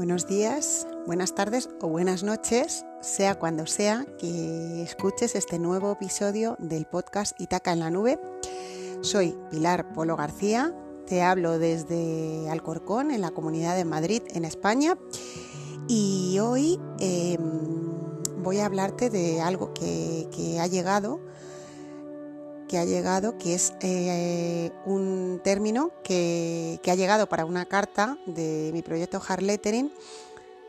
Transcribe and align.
Buenos 0.00 0.26
días, 0.26 0.88
buenas 1.04 1.34
tardes 1.34 1.68
o 1.82 1.86
buenas 1.86 2.22
noches, 2.22 2.86
sea 3.02 3.38
cuando 3.38 3.66
sea 3.66 4.06
que 4.18 4.82
escuches 4.82 5.34
este 5.34 5.58
nuevo 5.58 5.92
episodio 5.92 6.56
del 6.58 6.86
podcast 6.86 7.38
Itaca 7.38 7.70
en 7.74 7.80
la 7.80 7.90
Nube. 7.90 8.18
Soy 9.02 9.36
Pilar 9.50 9.92
Polo 9.92 10.16
García, 10.16 10.74
te 11.06 11.20
hablo 11.20 11.58
desde 11.58 12.48
Alcorcón, 12.48 13.10
en 13.10 13.20
la 13.20 13.30
Comunidad 13.30 13.76
de 13.76 13.84
Madrid, 13.84 14.22
en 14.30 14.46
España, 14.46 14.96
y 15.86 16.38
hoy 16.38 16.80
em, 16.98 17.42
voy 18.42 18.60
a 18.60 18.64
hablarte 18.64 19.10
de 19.10 19.42
algo 19.42 19.74
que, 19.74 20.58
ha 20.62 20.66
llegado 20.66 21.20
que 22.70 22.78
ha 22.78 22.84
llegado, 22.84 23.36
que 23.36 23.54
es 23.54 23.74
eh, 23.80 24.70
un 24.86 25.40
término 25.42 25.90
que, 26.04 26.80
ha 26.86 26.94
llegado 26.94 27.28
para 27.28 27.44
una 27.44 27.64
carta 27.64 28.16
de 28.26 28.70
mi 28.72 28.80
proyecto 28.80 29.20
Hard 29.26 29.42
Lettering. 29.42 29.90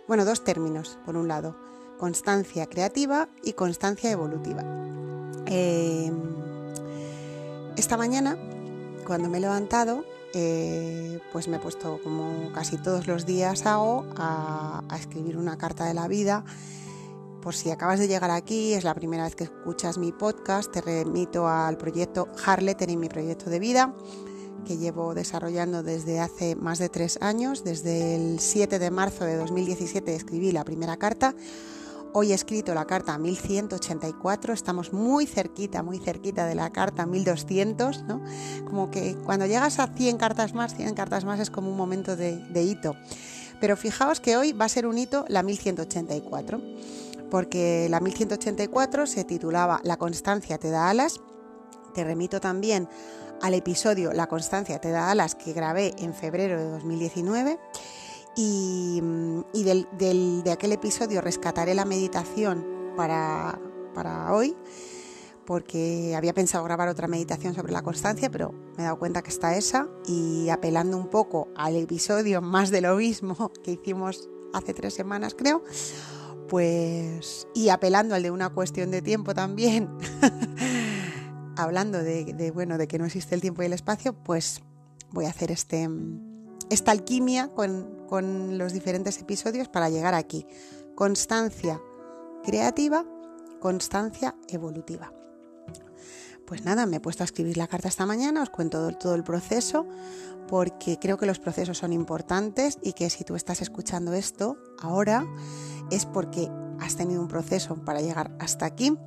Bueno, 0.08 0.26
dos 0.26 0.44
términos, 0.44 0.98
por 1.06 1.16
un 1.16 1.28
lado, 1.28 1.56
constancia 2.00 2.66
creativa 2.66 3.30
y 3.44 3.54
constancia 3.54 4.10
evolutiva. 4.10 4.64
Em, 5.46 6.24
esta 7.78 7.98
mañana, 7.98 8.36
cuando 9.06 9.30
me 9.30 9.38
he 9.38 9.42
levantado, 9.42 10.04
eh, 10.34 11.20
pues 11.32 11.48
me 11.48 11.58
he 11.58 11.60
puesto, 11.60 12.00
como 12.02 12.52
casi 12.52 12.78
todos 12.78 13.06
los 13.06 13.28
días 13.28 13.68
hago, 13.68 14.08
a 14.18 14.82
escribir 15.00 15.38
una 15.38 15.56
carta 15.60 15.86
de 15.86 15.94
la 15.94 16.08
vida 16.08 16.46
por 17.42 17.56
si 17.56 17.72
acabas 17.72 18.00
de 18.00 18.08
llegar 18.08 18.32
aquí, 18.32 18.74
es 18.74 18.84
la 18.84 18.94
primera 18.94 19.24
vez 19.24 19.36
que 19.36 19.46
escuchas 19.46 19.98
mi 19.98 20.12
podcast, 20.12 20.72
te 20.72 20.82
remito 20.82 21.48
al 21.48 21.78
proyecto 21.78 22.28
Harletter 22.46 22.90
y 22.90 22.98
mi 22.98 23.10
proyecto 23.10 23.50
de 23.50 23.60
vida 23.60 23.94
que 24.66 24.78
llevo 24.78 25.16
desarrollando 25.16 25.82
desde 25.82 26.20
hace 26.20 26.56
más 26.56 26.78
de 26.78 26.88
tres 26.88 27.18
años. 27.20 27.64
Desde 27.64 28.16
el 28.16 28.40
7 28.40 28.78
de 28.78 28.92
marzo 28.92 29.26
de 29.26 29.36
2017 29.36 30.16
escribí 30.16 30.52
la 30.52 30.64
primera 30.64 30.98
carta. 30.98 31.34
Hoy 32.14 32.32
he 32.32 32.36
escrito 32.36 32.76
la 32.76 32.86
carta 32.86 33.18
1184, 33.18 34.54
estamos 34.54 34.94
muy 34.94 35.26
cerquita, 35.26 35.82
muy 35.82 35.98
cerquita 35.98 36.46
de 36.46 36.56
la 36.56 36.70
carta 36.70 37.06
1200, 37.06 38.04
¿no? 38.04 38.22
Como 38.66 38.92
que 38.92 39.16
cuando 39.26 39.46
llegas 39.46 39.80
a 39.80 39.88
100 39.88 40.18
cartas 40.18 40.54
más, 40.54 40.76
100 40.76 40.94
cartas 40.94 41.26
más 41.26 41.40
es 41.40 41.50
como 41.50 41.72
un 41.72 41.78
momento 41.78 42.16
de, 42.16 42.38
de 42.50 42.64
hito. 42.64 42.96
Pero 43.62 43.78
fijaos 43.78 44.20
que 44.20 44.38
hoy 44.38 44.52
va 44.52 44.66
a 44.66 44.70
ser 44.70 44.86
un 44.86 44.98
hito 44.98 45.26
la 45.28 45.42
1184 45.42 46.62
porque 47.32 47.88
la 47.90 48.02
1184 48.02 49.08
se 49.08 49.24
titulaba 49.24 49.80
La 49.84 49.98
constancia 49.98 50.60
te 50.60 50.70
da 50.70 50.90
alas. 50.90 51.22
Te 51.96 52.04
remito 52.04 52.40
también 52.40 52.88
al 53.42 53.56
episodio 53.56 54.14
La 54.14 54.28
constancia 54.28 54.80
te 54.80 54.92
da 54.92 55.10
alas 55.10 55.34
que 55.34 55.54
grabé 55.54 55.96
en 55.98 56.14
febrero 56.14 56.60
de 56.60 56.70
2019. 56.70 57.58
Y, 58.36 59.02
de 59.02 60.52
aquel 60.52 60.72
episodio 60.72 61.22
rescataré 61.22 61.74
la 61.74 61.86
meditación 61.86 62.94
para, 62.96 63.60
para 63.94 64.34
hoy, 64.34 64.56
porque 65.46 66.14
había 66.16 66.34
pensado 66.34 66.64
grabar 66.64 66.88
otra 66.88 67.08
meditación 67.08 67.54
sobre 67.54 67.74
la 67.74 67.82
constancia, 67.82 68.30
pero 68.30 68.54
me 68.78 68.84
he 68.84 68.84
dado 68.84 69.00
cuenta 69.00 69.22
que 69.22 69.30
está 69.30 69.58
esa 69.58 69.90
y 70.08 70.48
apelando 70.48 70.96
un 70.96 71.10
poco 71.10 71.50
al 71.56 71.76
episodio 71.76 72.42
más 72.42 72.72
de 72.72 72.82
lo 72.82 72.96
mismo 72.96 73.52
que 73.64 73.72
hicimos 73.72 74.30
hace 74.54 74.74
tres 74.74 74.94
semanas, 74.94 75.36
creo, 75.38 75.64
pues, 76.52 77.48
y 77.56 77.70
apelando 77.70 78.14
al 78.14 78.24
de 78.24 78.30
una 78.30 78.50
cuestión 78.50 78.92
de 78.92 79.02
tiempo 79.02 79.34
también, 79.34 79.88
hablando 81.56 82.04
de, 82.04 82.52
bueno, 82.54 82.78
de 82.78 82.90
que 82.90 83.00
no 83.00 83.06
existe 83.06 83.36
el 83.36 83.40
tiempo 83.40 83.64
y 83.64 83.68
el 83.68 83.72
espacio, 83.74 84.12
pues 84.12 84.60
voy 85.12 85.24
a 85.24 85.30
hacer 85.30 85.50
este, 85.50 85.88
esta 86.70 86.92
alquimia 86.92 87.48
con, 87.56 88.06
con 88.06 88.58
los 88.58 88.74
diferentes 88.74 89.18
episodios 89.22 89.70
para 89.70 89.90
llegar 89.90 90.14
aquí. 90.14 90.46
Constancia 90.94 91.80
creativa, 92.44 93.06
constancia 93.62 94.36
evolutiva. 94.50 95.14
Pues 96.52 96.66
nada, 96.66 96.86
me 96.86 96.98
he 96.98 97.00
puesto 97.00 97.24
a 97.24 97.28
escribir 97.28 97.56
la 97.56 97.66
carta 97.66 97.88
esta 97.88 98.06
mañana, 98.06 98.44
os 98.44 98.50
cuento 98.50 98.92
todo, 98.98 99.16
el 99.16 99.24
proceso, 99.24 99.88
porque 100.50 101.00
creo 101.00 101.18
que 101.18 101.26
los 101.26 101.40
procesos 101.40 101.78
son 101.78 101.94
importantes 101.94 102.78
y 102.84 102.92
que 102.92 103.10
si 103.10 103.24
tú 103.24 103.36
estás 103.36 103.62
escuchando 103.62 104.12
esto 104.12 104.58
ahora 104.82 105.26
es 105.92 106.06
porque 106.06 106.52
has 106.82 106.98
tenido 106.98 107.22
un 107.22 107.30
proceso 107.30 107.76
para 107.86 108.02
llegar 108.02 108.36
hasta 108.38 108.66
aquí. 108.66 108.98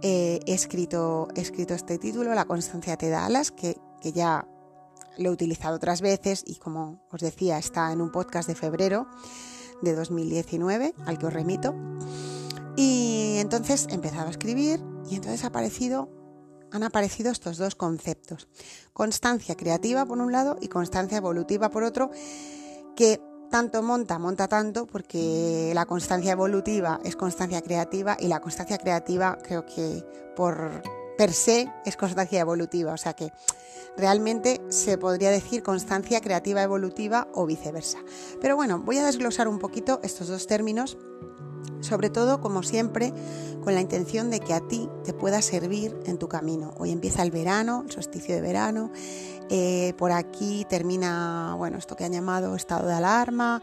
Eh, 0.00 0.40
he, 0.46 0.54
escrito, 0.54 1.28
escrito 1.34 1.74
este 1.74 1.98
título, 1.98 2.32
La 2.32 2.46
constancia 2.46 2.96
te 2.96 3.10
da 3.10 3.26
alas, 3.26 3.50
que 3.50 3.76
ya 4.14 4.48
lo 5.18 5.28
he 5.28 5.32
utilizado 5.34 5.76
otras 5.76 6.00
veces 6.00 6.42
y 6.46 6.54
como 6.54 7.06
os 7.12 7.20
decía 7.20 7.58
está 7.58 7.92
en 7.92 8.00
un 8.00 8.10
podcast 8.10 8.48
de 8.48 8.54
febrero 8.54 9.08
de 9.82 9.94
2019 9.94 10.94
al 11.04 11.18
que 11.18 11.26
os 11.26 11.34
remito. 11.34 11.74
Y 12.78 13.36
entonces 13.40 13.88
he 13.90 13.94
empezado 13.94 14.28
a 14.28 14.30
escribir 14.30 14.82
y 15.10 15.16
entonces 15.16 15.44
ha 15.44 15.48
aparecido 15.48 16.15
han 16.72 16.82
aparecido 16.82 17.30
estos 17.30 17.58
dos 17.58 17.74
conceptos. 17.74 18.48
Constancia 18.92 19.56
creativa 19.56 20.04
por 20.06 20.18
un 20.18 20.32
lado 20.32 20.56
y 20.60 20.68
constancia 20.68 21.18
evolutiva 21.18 21.70
por 21.70 21.84
otro, 21.84 22.10
que 22.94 23.20
tanto 23.50 23.82
monta, 23.82 24.18
monta 24.18 24.48
tanto, 24.48 24.86
porque 24.86 25.72
la 25.74 25.86
constancia 25.86 26.32
evolutiva 26.32 27.00
es 27.04 27.16
constancia 27.16 27.62
creativa 27.62 28.16
y 28.18 28.28
la 28.28 28.40
constancia 28.40 28.78
creativa 28.78 29.38
creo 29.42 29.64
que 29.66 30.04
por 30.34 30.82
per 31.16 31.32
se 31.32 31.72
es 31.84 31.96
constancia 31.96 32.40
evolutiva, 32.40 32.92
o 32.92 32.96
sea 32.96 33.14
que 33.14 33.32
realmente 33.96 34.60
se 34.68 34.98
podría 34.98 35.30
decir 35.30 35.62
constancia 35.62 36.20
creativa 36.20 36.62
evolutiva 36.62 37.28
o 37.34 37.46
viceversa. 37.46 37.98
Pero 38.40 38.56
bueno, 38.56 38.80
voy 38.80 38.98
a 38.98 39.06
desglosar 39.06 39.48
un 39.48 39.58
poquito 39.58 40.00
estos 40.02 40.28
dos 40.28 40.46
términos 40.46 40.98
sobre 41.80 42.10
todo, 42.10 42.40
como 42.40 42.62
siempre, 42.62 43.12
con 43.62 43.74
la 43.74 43.80
intención 43.80 44.30
de 44.30 44.40
que 44.40 44.54
a 44.54 44.60
ti 44.60 44.88
te 45.04 45.12
pueda 45.12 45.42
servir 45.42 45.96
en 46.06 46.18
tu 46.18 46.28
camino. 46.28 46.74
Hoy 46.78 46.92
empieza 46.92 47.22
el 47.22 47.30
verano, 47.30 47.84
el 47.86 47.92
solsticio 47.92 48.34
de 48.34 48.40
verano, 48.40 48.90
eh, 49.48 49.94
por 49.96 50.12
aquí 50.12 50.66
termina, 50.68 51.54
bueno, 51.56 51.78
esto 51.78 51.96
que 51.96 52.04
han 52.04 52.12
llamado 52.12 52.56
estado 52.56 52.88
de 52.88 52.94
alarma, 52.94 53.62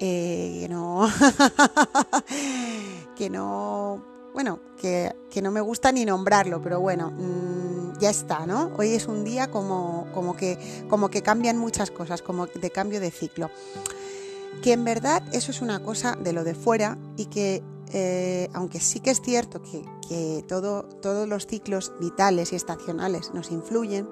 eh, 0.00 0.58
que 0.60 0.68
no, 0.68 1.08
que 3.16 3.30
no, 3.30 4.02
bueno, 4.32 4.60
que, 4.80 5.14
no 5.42 5.50
me 5.50 5.60
gusta 5.60 5.92
ni 5.92 6.04
nombrarlo, 6.04 6.62
pero 6.62 6.80
bueno, 6.80 7.10
mm, 7.10 7.98
ya 8.00 8.10
está, 8.10 8.46
¿no? 8.46 8.70
Hoy 8.76 8.94
es 8.94 9.06
un 9.06 9.24
día 9.24 9.50
como, 9.50 10.06
como, 10.14 10.36
que, 10.36 10.58
como 10.88 11.10
que 11.10 11.22
cambian 11.22 11.58
muchas 11.58 11.90
cosas, 11.90 12.22
como 12.22 12.46
de 12.46 12.70
cambio 12.70 13.00
de 13.00 13.10
ciclo 13.10 13.50
que 14.60 14.72
en 14.72 14.84
verdad 14.84 15.22
eso 15.32 15.50
es 15.50 15.62
una 15.62 15.82
cosa 15.82 16.16
de 16.16 16.32
lo 16.32 16.44
de 16.44 16.54
fuera 16.54 16.98
y 17.16 17.26
que 17.26 17.62
eh, 17.94 18.48
aunque 18.54 18.80
sí 18.80 19.00
que 19.00 19.10
es 19.10 19.20
cierto 19.20 19.60
que, 19.62 20.44
todo, 20.46 20.84
todos 20.84 21.28
los 21.28 21.46
ciclos 21.46 21.92
vitales 22.00 22.52
y 22.52 22.56
estacionales 22.56 23.32
nos 23.34 23.50
influyen, 23.50 24.08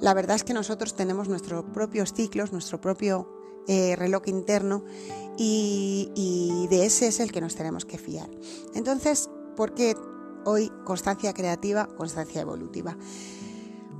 la 0.00 0.14
verdad 0.14 0.36
es 0.36 0.44
que 0.44 0.54
nosotros 0.54 0.94
tenemos 0.94 1.28
nuestros 1.28 1.64
propios 1.74 2.12
ciclos, 2.12 2.52
nuestro 2.52 2.80
propio 2.80 3.28
eh, 3.66 3.96
reloj 3.96 4.22
interno 4.26 4.84
y, 5.36 6.10
y 6.14 6.66
de 6.68 6.86
ese 6.86 7.08
es 7.08 7.20
el 7.20 7.32
que 7.32 7.40
nos 7.40 7.54
tenemos 7.54 7.84
que 7.84 7.98
fiar. 7.98 8.28
Entonces, 8.74 9.30
¿por 9.56 9.74
qué 9.74 9.94
hoy 10.44 10.72
constancia 10.84 11.34
creativa, 11.34 11.86
constancia 11.96 12.40
evolutiva? 12.40 12.96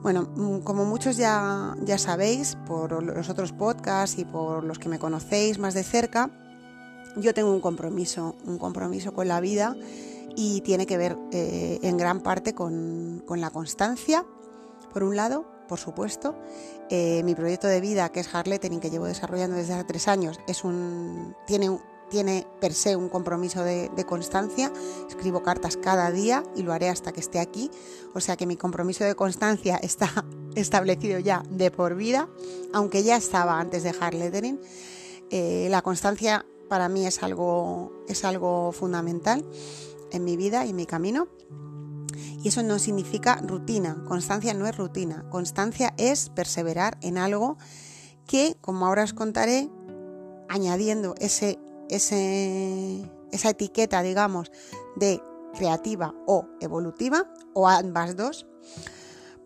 Bueno, 0.03 0.23
mm, 0.35 0.61
como 0.61 0.85
muchos 0.85 1.17
ya, 1.17 1.77
ya 1.85 1.99
sabéis 1.99 2.57
por 2.67 3.03
los 3.03 3.29
otros 3.29 3.53
podcasts 3.53 4.19
y 4.19 4.25
por 4.25 4.65
los 4.65 4.79
que 4.79 4.89
me 4.89 4.99
conocéis 4.99 5.59
más 5.59 5.75
de 5.75 5.83
cerca, 5.83 6.31
yo 7.17 7.35
tengo 7.35 7.53
un 7.53 7.61
compromiso, 7.61 8.37
un 8.47 8.59
compromiso 8.59 9.13
con 9.13 9.29
la 9.29 9.41
vida 9.41 9.77
y 10.37 10.63
tiene 10.63 10.87
que 10.87 10.97
ver 10.97 11.19
eh, 11.33 11.81
en 11.83 11.97
gran 11.97 12.21
parte 12.21 12.55
con, 12.55 13.23
la 13.29 13.51
constancia, 13.51 14.25
por 14.93 15.03
un 15.03 15.17
lado, 15.17 15.45
por 15.69 15.79
supuesto. 15.79 16.35
Eh, 16.89 17.23
mi 17.25 17.35
proyecto 17.35 17.67
de 17.67 17.81
vida, 17.81 18.09
que 18.11 18.21
es 18.21 18.35
Harlettering, 18.35 18.81
que 18.81 18.91
llevo 18.91 19.07
desarrollando 19.07 19.57
desde 19.57 19.75
hace 19.75 19.85
tres 19.85 20.09
años, 20.09 20.41
es 20.49 20.65
un, 20.65 21.35
tiene 21.47 21.69
un, 21.69 21.81
tiene 22.11 22.47
per 22.61 22.75
se 22.75 22.97
un 22.97 23.09
compromiso 23.09 23.63
de, 23.65 23.89
constancia. 24.07 24.71
Escribo 25.09 25.43
cartas 25.43 25.77
cada 25.77 26.11
día 26.11 26.43
y 26.55 26.63
lo 26.63 26.73
haré 26.73 26.89
hasta 26.89 27.13
que 27.13 27.21
esté 27.21 27.39
aquí. 27.39 27.71
O 28.15 28.21
sea 28.21 28.37
que 28.37 28.47
mi 28.47 28.57
compromiso 28.57 29.05
de 29.05 29.15
constancia 29.15 29.77
está 29.83 30.27
establecido 30.55 31.19
ya 31.19 31.43
de 31.49 31.71
por 31.71 31.95
vida, 31.95 32.29
aunque 32.75 33.03
ya 33.03 33.17
estaba 33.17 33.59
antes 33.59 33.83
de 33.83 33.95
Hard 33.99 34.15
Lettering. 34.15 34.61
Eh, 35.31 35.69
la 35.71 35.81
constancia 35.81 36.45
para 36.69 36.89
mí 36.89 37.07
es 37.07 37.23
algo, 37.23 37.93
es 38.09 38.25
algo 38.25 38.73
fundamental 38.73 39.45
en 40.11 40.25
mi 40.25 40.37
vida 40.37 40.67
y 40.67 40.71
en 40.71 40.77
mi 40.77 40.87
camino. 40.87 41.29
Y 42.43 42.49
eso 42.49 42.63
no 42.63 42.79
significa 42.79 43.37
rutina. 43.37 44.03
Constancia 44.09 44.55
no 44.55 44.67
es 44.67 44.77
rutina. 44.77 45.25
Constancia 45.31 45.95
es 45.99 46.31
perseverar 46.31 46.99
en 47.03 47.19
algo 47.19 47.59
que, 48.27 48.57
como 48.61 48.87
ahora 48.87 49.05
os 49.05 49.13
contaré, 49.13 49.69
añadiendo 50.49 51.15
ese 51.19 51.59
esa 51.91 53.51
etiqueta, 53.51 54.03
digamos, 54.03 54.51
de 54.97 55.23
creativa 55.55 56.15
o 56.27 56.47
evolutiva, 56.61 57.33
o 57.55 57.69
ambas 57.69 58.17
dos, 58.17 58.47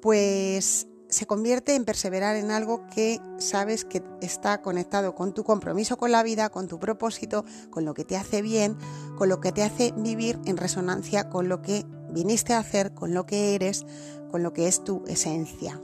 pues 0.01 0.87
se 1.09 1.27
convierte 1.27 1.77
en 1.77 1.85
perseverar 1.85 2.37
en 2.37 2.51
algo 2.51 2.87
que 2.89 3.21
sabes 3.39 3.85
que 3.85 4.03
está 4.21 4.63
conectado 4.63 5.15
con 5.15 5.33
tu 5.33 5.45
compromiso 5.45 5.97
con 5.97 6.11
la 6.11 6.23
vida, 6.23 6.51
con 6.51 6.67
tu 6.67 6.81
propósito, 6.81 7.45
con 7.71 7.85
lo 7.85 7.95
que 7.95 8.05
te 8.05 8.17
hace 8.17 8.43
bien, 8.43 8.77
con 9.17 9.29
lo 9.29 9.41
que 9.41 9.53
te 9.53 9.63
hace 9.63 9.93
vivir 9.97 10.41
en 10.45 10.57
resonancia 10.57 11.31
con 11.31 11.49
lo 11.49 11.63
que 11.63 11.87
viniste 12.11 12.53
a 12.53 12.59
hacer, 12.59 12.95
con 12.95 13.15
lo 13.15 13.27
que 13.27 13.55
eres, 13.55 13.87
con 14.31 14.43
lo 14.43 14.53
que 14.53 14.67
es 14.67 14.83
tu 14.83 15.05
esencia. 15.07 15.81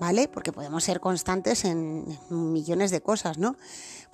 ¿Vale? 0.00 0.28
Porque 0.28 0.50
podemos 0.50 0.82
ser 0.82 0.98
constantes 0.98 1.66
en 1.66 2.18
millones 2.30 2.90
de 2.90 3.02
cosas, 3.02 3.36
¿no? 3.36 3.56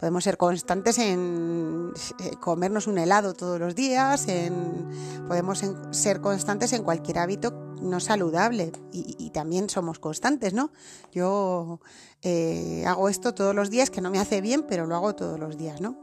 Podemos 0.01 0.25
ser 0.25 0.37
constantes 0.37 0.99
en 0.99 1.93
eh, 2.19 2.33
comernos 2.41 2.89
un 2.89 2.99
helado 2.99 3.35
todos 3.35 3.61
los 3.61 3.77
días, 3.77 4.27
en, 4.27 4.91
podemos 5.29 5.63
ser 5.93 6.21
constantes 6.21 6.73
en 6.73 6.83
cualquier 6.83 7.21
hábito 7.21 7.53
no 7.81 8.01
saludable 8.01 8.73
y, 8.93 9.31
también 9.31 9.69
somos 9.69 9.99
constantes, 9.99 10.55
¿no? 10.55 10.71
Yo 11.13 11.81
eh, 12.23 12.85
hago 12.87 13.09
esto 13.09 13.35
todos 13.35 13.55
los 13.55 13.71
días, 13.71 13.91
que 13.91 14.01
no 14.01 14.11
me 14.11 14.19
hace 14.19 14.41
bien, 14.41 14.65
pero 14.67 14.87
lo 14.87 14.97
hago 14.97 15.15
todos 15.15 15.39
los 15.39 15.57
días, 15.57 15.81
¿no? 15.81 15.97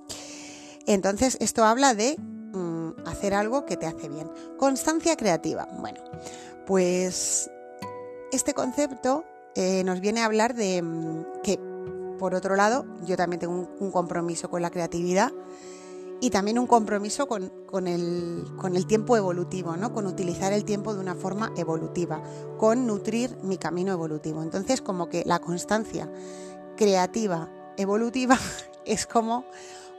Entonces, 0.86 1.38
esto 1.42 1.66
habla 1.66 1.94
de 1.94 2.16
mm, 2.18 3.08
hacer 3.08 3.34
algo 3.34 3.66
que 3.66 3.76
te 3.76 3.86
hace 3.88 4.08
bien. 4.08 4.30
Constancia 4.58 5.18
creativa. 5.18 5.68
Bueno, 5.80 6.00
pues 6.68 7.50
este 8.32 8.54
concepto 8.54 9.26
eh, 9.56 9.84
nos 9.84 10.00
viene 10.00 10.22
a 10.22 10.26
hablar 10.26 10.56
de 10.56 10.82
mm, 10.82 11.42
que, 11.44 11.60
por 12.20 12.36
otro 12.36 12.56
lado, 12.56 12.86
yo 13.06 13.16
también 13.18 13.40
tengo 13.40 13.70
un 13.80 13.92
compromiso 13.92 14.50
con 14.50 14.62
la 14.62 14.72
creatividad 14.72 15.32
y 16.24 16.30
también 16.30 16.58
un 16.58 16.68
compromiso 16.68 17.28
con, 17.28 17.52
el, 17.86 18.86
tiempo 18.88 19.18
evolutivo, 19.18 19.76
¿no? 19.76 19.94
con 19.94 20.08
utilizar 20.08 20.54
el 20.54 20.64
tiempo 20.64 20.94
de 20.94 21.02
una 21.02 21.16
forma 21.16 21.52
evolutiva, 21.58 22.24
con 22.58 22.88
nutrir 22.88 23.36
mi 23.44 23.58
camino 23.58 23.92
evolutivo. 23.92 24.42
Entonces, 24.42 24.82
como 24.82 25.10
que 25.10 25.24
la 25.26 25.40
constancia 25.40 26.10
creativa, 26.78 27.52
evolutiva, 27.76 28.38
es 28.86 29.06
como 29.06 29.44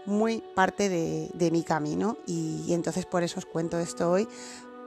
muy 0.07 0.43
parte 0.55 0.89
de, 0.89 1.51
mi 1.51 1.63
camino 1.63 2.17
y, 2.27 2.73
entonces 2.73 3.05
por 3.05 3.23
eso 3.23 3.39
os 3.39 3.45
cuento 3.45 3.79
esto 3.79 4.11
hoy 4.11 4.27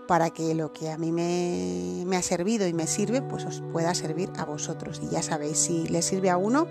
para 0.08 0.30
que 0.30 0.56
lo 0.56 0.72
que 0.72 0.90
a 0.90 0.98
mí 0.98 1.12
me, 1.12 2.18
ha 2.18 2.22
servido 2.22 2.68
y 2.68 2.74
me 2.74 2.88
sirve, 2.88 3.22
pues 3.22 3.46
os 3.46 3.62
pueda 3.72 3.94
servir 3.94 4.32
a 4.38 4.46
vosotros. 4.46 5.02
Y 5.04 5.10
ya 5.10 5.22
sabéis, 5.22 5.58
si 5.60 5.88
le 5.88 6.02
sirve 6.02 6.30
a 6.30 6.38
uno, 6.38 6.68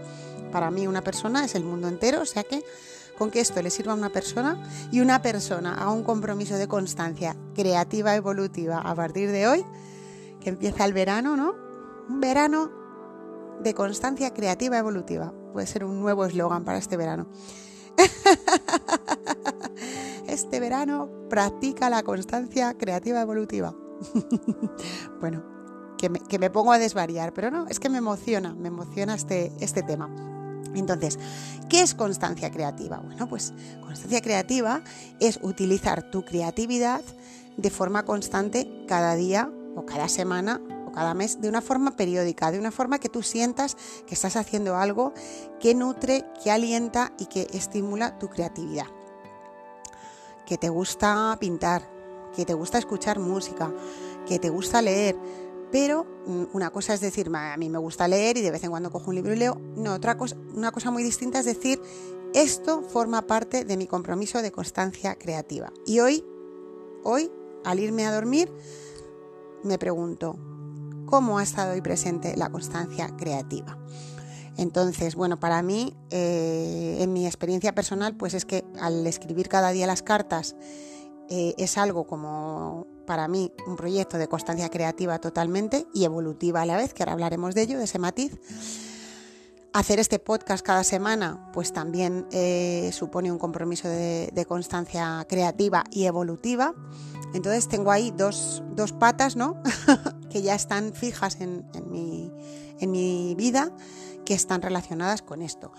para 0.51 0.71
mí 0.71 0.87
una 0.87 1.03
persona 1.03 1.45
es 1.45 1.55
el 1.55 1.65
mundo 1.65 1.89
entero, 1.89 2.23
o 2.23 2.27
sea 2.27 2.43
que 2.43 2.65
con 3.19 3.31
que 3.31 3.41
esto 3.41 3.63
le 3.63 3.71
sirva 3.71 3.93
a 3.93 3.97
una 3.97 4.11
persona 4.11 4.63
y 4.91 5.01
una 5.01 5.23
persona 5.23 5.75
haga 5.75 5.91
un 5.91 6.03
compromiso 6.03 6.57
de 6.57 6.69
constancia 6.69 7.37
creativa 7.55 8.15
evolutiva 8.15 8.79
a 8.79 8.95
partir 8.95 9.31
de 9.31 9.47
hoy, 9.47 9.65
que 10.41 10.51
empieza 10.51 10.85
el 10.85 10.93
verano, 10.93 11.37
¿no? 11.37 11.55
Un 12.09 12.21
verano 12.21 12.71
de 13.61 13.75
constancia 13.75 14.33
creativa 14.33 14.79
evolutiva. 14.79 15.33
Puede 15.53 15.67
ser 15.67 15.85
un 15.85 16.01
nuevo 16.01 16.25
eslogan 16.25 16.65
para 16.65 16.79
este 16.79 16.97
verano. 16.97 17.27
Este 20.29 20.61
verano 20.61 21.11
practica 21.29 21.91
la 21.91 22.03
constancia 22.03 22.75
creativa 22.75 23.21
evolutiva. 23.21 23.75
bueno, 25.21 25.45
que 25.97 26.39
me, 26.39 26.51
pongo 26.51 26.73
a 26.73 26.79
desvariar, 26.79 27.33
pero 27.33 27.51
no, 27.51 27.67
es 27.69 27.81
que 27.81 27.89
me 27.89 27.99
emociona, 27.99 28.55
me 28.55 28.69
emociona 28.69 29.15
este, 29.15 29.53
este 29.61 29.83
tema. 29.83 30.11
Entonces, 30.75 31.19
¿qué 31.69 31.81
es 31.81 31.95
constancia 31.95 32.51
creativa? 32.51 32.99
Bueno, 32.99 33.29
pues 33.29 33.55
constancia 33.81 34.21
creativa 34.21 34.83
es 35.21 35.39
utilizar 35.43 36.11
tu 36.11 36.25
creatividad 36.25 37.03
de 37.57 37.71
forma 37.71 38.05
constante 38.05 38.85
cada 38.87 39.15
día 39.15 39.51
o 39.75 39.87
cada 39.87 40.09
semana 40.09 40.61
o 40.87 40.93
cada 40.93 41.15
mes 41.15 41.41
de 41.41 41.49
una 41.49 41.63
forma 41.63 41.97
periódica, 41.97 42.51
de 42.51 42.59
una 42.59 42.71
forma 42.71 42.99
que 42.99 43.09
tú 43.09 43.23
sientas 43.23 43.77
que 44.07 44.15
estás 44.15 44.37
haciendo 44.37 44.77
algo 44.77 45.15
que 45.61 45.75
nutre, 45.75 46.25
que 46.43 46.51
alienta 46.51 47.13
y 47.19 47.27
que 47.27 47.47
estimula 47.53 48.19
tu 48.19 48.29
creatividad. 48.29 48.87
Que 50.47 50.57
te 50.57 50.69
gusta 50.69 51.37
pintar, 51.41 51.91
que 52.35 52.45
te 52.45 52.55
gusta 52.55 52.79
escuchar 52.79 53.19
música, 53.19 53.73
que 54.27 54.39
te 54.39 54.49
gusta 54.49 54.81
leer, 54.81 55.17
pero 55.71 56.07
mm, 56.27 56.45
una 56.53 56.71
cosa 56.71 56.95
es 56.95 57.01
decir, 57.01 57.31
a 57.35 57.57
mí 57.57 57.69
me 57.69 57.79
gusta 57.79 58.09
leer 58.09 58.37
y 58.37 58.43
de 58.43 58.51
vez 58.51 58.63
en 58.65 58.71
cuando 58.71 58.91
cojo 58.91 59.11
un 59.11 59.17
libro 59.17 59.33
y 59.33 59.37
leo. 59.37 59.61
No, 59.77 59.95
otra 59.95 60.17
cosa, 60.17 60.37
una 60.55 60.73
cosa 60.73 60.91
muy 60.91 61.03
distinta 61.03 61.41
es 61.41 61.45
decir, 61.45 61.81
esto 62.35 62.83
forma 62.83 63.23
parte 63.27 63.65
de 63.65 63.77
mi 63.77 63.87
compromiso 63.87 64.43
de 64.43 64.53
constancia 64.53 65.17
creativa. 65.17 65.73
Y 65.85 66.01
hoy, 66.01 66.25
hoy, 67.03 67.31
al 67.65 67.81
irme 67.81 68.07
a 68.07 68.15
dormir, 68.15 68.53
me 69.63 69.79
pregunto, 69.79 70.37
¿cómo 71.07 71.39
ha 71.39 71.43
estado 71.43 71.73
hoy 71.73 71.81
presente 71.81 72.37
la 72.37 72.51
constancia 72.51 73.17
creativa? 73.17 73.79
Entonces, 74.57 75.15
bueno, 75.15 75.39
para 75.39 75.63
mí, 75.63 75.95
eh, 76.11 76.99
en 77.01 77.13
mi 77.13 77.27
experiencia 77.27 77.75
personal, 77.75 78.17
pues 78.17 78.35
es 78.35 78.45
que 78.45 78.65
al 78.81 79.07
escribir 79.07 79.49
cada 79.49 79.71
día 79.71 79.87
las 79.87 80.03
cartas, 80.03 80.57
eh, 81.29 81.55
es 81.59 81.77
algo 81.77 82.07
como 82.07 82.87
para 83.07 83.29
mí 83.29 83.53
un 83.67 83.77
proyecto 83.77 84.19
de 84.19 84.29
constancia 84.29 84.69
creativa 84.69 85.19
totalmente 85.19 85.87
y 85.93 86.05
evolutiva 86.05 86.63
a 86.63 86.67
la 86.67 86.77
vez, 86.77 86.95
que 86.95 87.03
ahora 87.03 87.13
hablaremos 87.13 87.55
de 87.55 87.63
ello, 87.63 87.79
de 87.79 87.85
ese 87.85 87.99
matiz. 87.99 88.39
Hacer 89.73 89.99
este 89.99 90.19
podcast 90.19 90.65
cada 90.65 90.85
semana, 90.85 91.51
pues 91.53 91.73
también 91.73 92.27
eh, 92.33 92.91
supone 92.93 93.31
un 93.31 93.39
compromiso 93.39 93.89
de, 93.89 94.47
constancia 94.49 95.27
creativa 95.29 95.85
y 95.91 96.07
evolutiva. 96.07 96.75
Entonces 97.35 97.69
tengo 97.69 97.91
ahí 97.91 98.13
dos, 98.17 98.63
patas, 98.99 99.37
¿no? 99.37 99.63
que 100.31 100.43
ya 100.43 100.55
están 100.55 100.95
fijas 100.95 101.41
en, 101.41 101.67
mi, 101.91 102.33
en 102.81 102.91
mi 102.91 103.35
vida, 103.37 103.71
que 104.27 104.35
están 104.35 104.61
relacionadas 104.61 105.23
con 105.23 105.41
esto 105.41 105.73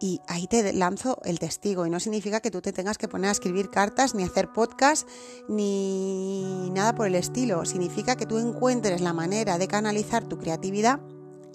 y 0.00 0.20
ahí 0.26 0.46
te 0.46 0.72
lanzo 0.72 1.18
el 1.24 1.38
testigo 1.38 1.86
y 1.86 1.90
no 1.90 2.00
significa 2.00 2.40
que 2.40 2.50
tú 2.50 2.60
te 2.60 2.72
tengas 2.72 2.98
que 2.98 3.08
poner 3.08 3.28
a 3.28 3.32
escribir 3.32 3.70
cartas 3.70 4.14
ni 4.14 4.22
hacer 4.22 4.52
podcast 4.52 5.08
ni 5.48 6.70
nada 6.70 6.94
por 6.94 7.06
el 7.06 7.14
estilo, 7.14 7.64
significa 7.64 8.16
que 8.16 8.26
tú 8.26 8.38
encuentres 8.38 9.00
la 9.00 9.12
manera 9.12 9.58
de 9.58 9.68
canalizar 9.68 10.24
tu 10.24 10.38
creatividad 10.38 11.00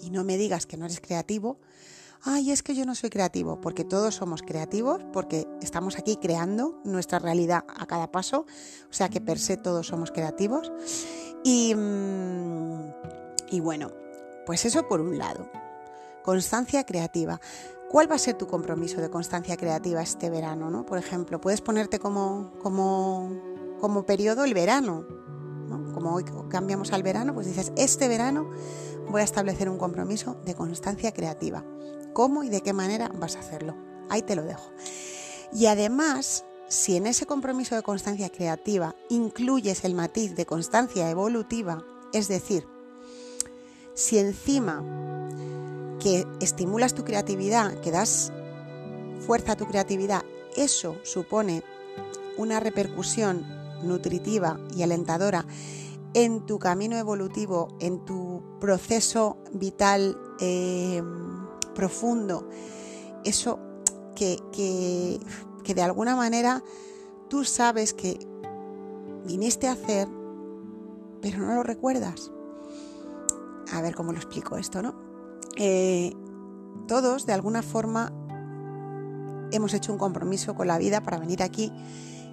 y 0.00 0.10
no 0.10 0.24
me 0.24 0.36
digas 0.36 0.66
que 0.66 0.76
no 0.76 0.84
eres 0.84 1.00
creativo. 1.00 1.58
Ay, 2.26 2.50
es 2.50 2.62
que 2.62 2.74
yo 2.74 2.86
no 2.86 2.94
soy 2.94 3.10
creativo, 3.10 3.60
porque 3.60 3.84
todos 3.84 4.14
somos 4.14 4.40
creativos, 4.40 5.02
porque 5.12 5.46
estamos 5.60 5.98
aquí 5.98 6.16
creando 6.16 6.80
nuestra 6.82 7.18
realidad 7.18 7.64
a 7.76 7.84
cada 7.84 8.10
paso, 8.10 8.46
o 8.90 8.92
sea 8.92 9.10
que 9.10 9.20
per 9.20 9.38
se 9.38 9.58
todos 9.58 9.88
somos 9.88 10.10
creativos. 10.10 10.72
Y, 11.44 11.74
mm, 11.74 12.92
y 13.50 13.60
bueno, 13.60 13.90
pues 14.46 14.64
eso 14.64 14.88
por 14.88 15.02
un 15.02 15.18
lado. 15.18 15.50
Constancia 16.24 16.84
creativa. 16.84 17.38
¿Cuál 17.90 18.10
va 18.10 18.14
a 18.14 18.18
ser 18.18 18.36
tu 18.36 18.46
compromiso 18.46 19.00
de 19.02 19.10
constancia 19.10 19.58
creativa 19.58 20.00
este 20.00 20.30
verano? 20.30 20.70
¿no? 20.70 20.86
Por 20.86 20.96
ejemplo, 20.96 21.38
puedes 21.38 21.60
ponerte 21.60 21.98
como, 21.98 22.50
como, 22.62 23.30
como 23.78 24.06
periodo 24.06 24.44
el 24.44 24.54
verano. 24.54 25.06
Como 25.92 26.14
hoy 26.14 26.24
cambiamos 26.48 26.92
al 26.92 27.02
verano, 27.02 27.34
pues 27.34 27.46
dices, 27.46 27.72
este 27.76 28.08
verano 28.08 28.50
voy 29.10 29.20
a 29.20 29.24
establecer 29.24 29.68
un 29.68 29.76
compromiso 29.76 30.40
de 30.46 30.54
constancia 30.54 31.12
creativa. 31.12 31.62
¿Cómo 32.14 32.42
y 32.42 32.48
de 32.48 32.62
qué 32.62 32.72
manera 32.72 33.10
vas 33.14 33.36
a 33.36 33.40
hacerlo? 33.40 33.76
Ahí 34.08 34.22
te 34.22 34.34
lo 34.34 34.44
dejo. 34.44 34.70
Y 35.52 35.66
además, 35.66 36.44
si 36.68 36.96
en 36.96 37.06
ese 37.06 37.26
compromiso 37.26 37.76
de 37.76 37.82
constancia 37.82 38.30
creativa 38.30 38.96
incluyes 39.10 39.84
el 39.84 39.94
matiz 39.94 40.34
de 40.34 40.46
constancia 40.46 41.10
evolutiva, 41.10 41.84
es 42.14 42.28
decir, 42.28 42.66
si 43.94 44.18
encima 44.18 44.82
que 46.04 46.26
estimulas 46.38 46.94
tu 46.94 47.02
creatividad, 47.02 47.80
que 47.80 47.90
das 47.90 48.30
fuerza 49.26 49.52
a 49.52 49.56
tu 49.56 49.66
creatividad, 49.66 50.22
eso 50.54 50.98
supone 51.02 51.62
una 52.36 52.60
repercusión 52.60 53.46
nutritiva 53.82 54.60
y 54.76 54.82
alentadora 54.82 55.46
en 56.12 56.44
tu 56.44 56.58
camino 56.58 56.98
evolutivo, 56.98 57.68
en 57.80 58.04
tu 58.04 58.42
proceso 58.60 59.38
vital 59.54 60.18
eh, 60.40 61.02
profundo, 61.74 62.50
eso 63.24 63.58
que, 64.14 64.36
que 64.52 65.74
de 65.74 65.82
alguna 65.82 66.16
manera 66.16 66.62
tú 67.30 67.44
sabes 67.44 67.94
que 67.94 68.18
viniste 69.24 69.68
a 69.68 69.72
hacer, 69.72 70.06
pero 71.22 71.38
no 71.38 71.54
lo 71.54 71.62
recuerdas. 71.62 72.30
A 73.72 73.80
ver 73.80 73.94
cómo 73.94 74.12
lo 74.12 74.18
explico 74.18 74.58
esto, 74.58 74.82
¿no? 74.82 75.03
Eh, 75.56 76.12
todos 76.88 77.26
de 77.26 77.32
alguna 77.32 77.62
forma 77.62 78.12
hemos 79.52 79.72
hecho 79.74 79.92
un 79.92 79.98
compromiso 79.98 80.54
con 80.54 80.66
la 80.66 80.78
vida 80.78 81.02
para 81.02 81.18
venir 81.18 81.42
aquí 81.42 81.72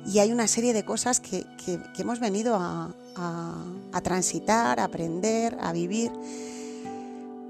y 0.06 0.20
hay 0.20 0.32
una 0.32 0.48
serie 0.48 0.74
de 0.74 0.84
cosas 0.84 1.20
que, 1.20 1.46
hemos 1.98 2.20
venido 2.20 2.56
a, 2.56 2.94
transitar, 4.04 4.80
a 4.80 4.86
aprender, 4.86 5.58
a 5.62 5.72
vivir. 5.72 6.12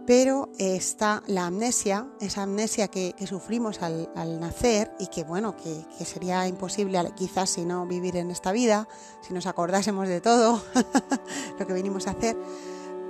Pero 0.06 0.50
está 0.58 1.24
la 1.28 1.46
amnesia, 1.46 2.08
esa 2.20 2.44
amnesia 2.44 2.90
que, 2.90 3.16
sufrimos 3.26 3.82
al, 3.82 4.40
nacer 4.40 4.92
y 5.00 5.08
que 5.08 5.24
bueno, 5.24 5.56
que, 5.56 5.86
que, 5.98 6.04
sería 6.04 6.48
imposible 6.48 7.00
quizás 7.16 7.52
si 7.52 7.64
no 7.64 7.86
vivir 7.86 8.18
en 8.18 8.32
esta 8.32 8.52
vida, 8.52 8.90
si 9.22 9.34
nos 9.34 9.46
acordásemos 9.46 10.10
de 10.10 10.20
todo 10.20 10.62
lo 11.60 11.68
que 11.68 11.74
venimos 11.74 12.08
a 12.08 12.12
hacer 12.12 12.36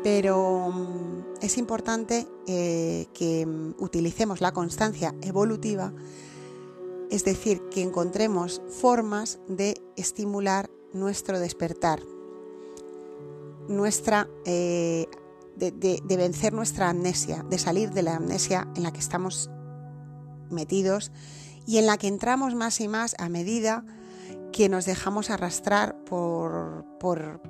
Pero 0.03 0.71
mm, 0.71 1.41
es 1.41 1.57
importante 1.57 2.27
eh, 2.47 3.07
que 3.13 3.45
mm, 3.45 3.75
utilicemos 3.79 4.41
la 4.41 4.51
constancia 4.51 5.13
evolutiva, 5.21 5.93
es 7.09 7.25
decir, 7.25 7.61
que 7.69 7.81
encontremos 7.81 8.61
formas 8.69 9.39
de 9.47 9.81
estimular 9.97 10.69
nuestro 10.93 11.39
despertar, 11.39 12.01
nuestra, 13.67 14.27
eh, 14.45 15.07
de 15.57 16.17
vencer 16.17 16.53
nuestra 16.53 16.89
amnesia, 16.89 17.45
de 17.49 17.59
salir 17.59 17.91
de 17.91 18.01
la 18.01 18.15
amnesia 18.15 18.67
en 18.75 18.83
la 18.83 18.91
que 18.91 18.99
estamos 18.99 19.49
metidos 20.49 21.11
y 21.65 21.77
en 21.77 21.85
la 21.85 21.97
que 21.97 22.07
entramos 22.07 22.55
más 22.55 22.81
y 22.81 22.87
más 22.87 23.15
a 23.19 23.29
medida 23.29 23.85
que 24.51 24.69
nos 24.69 24.85
dejamos 24.85 25.29
arrastrar 25.29 26.03
por, 26.05 26.85
por 26.99 27.41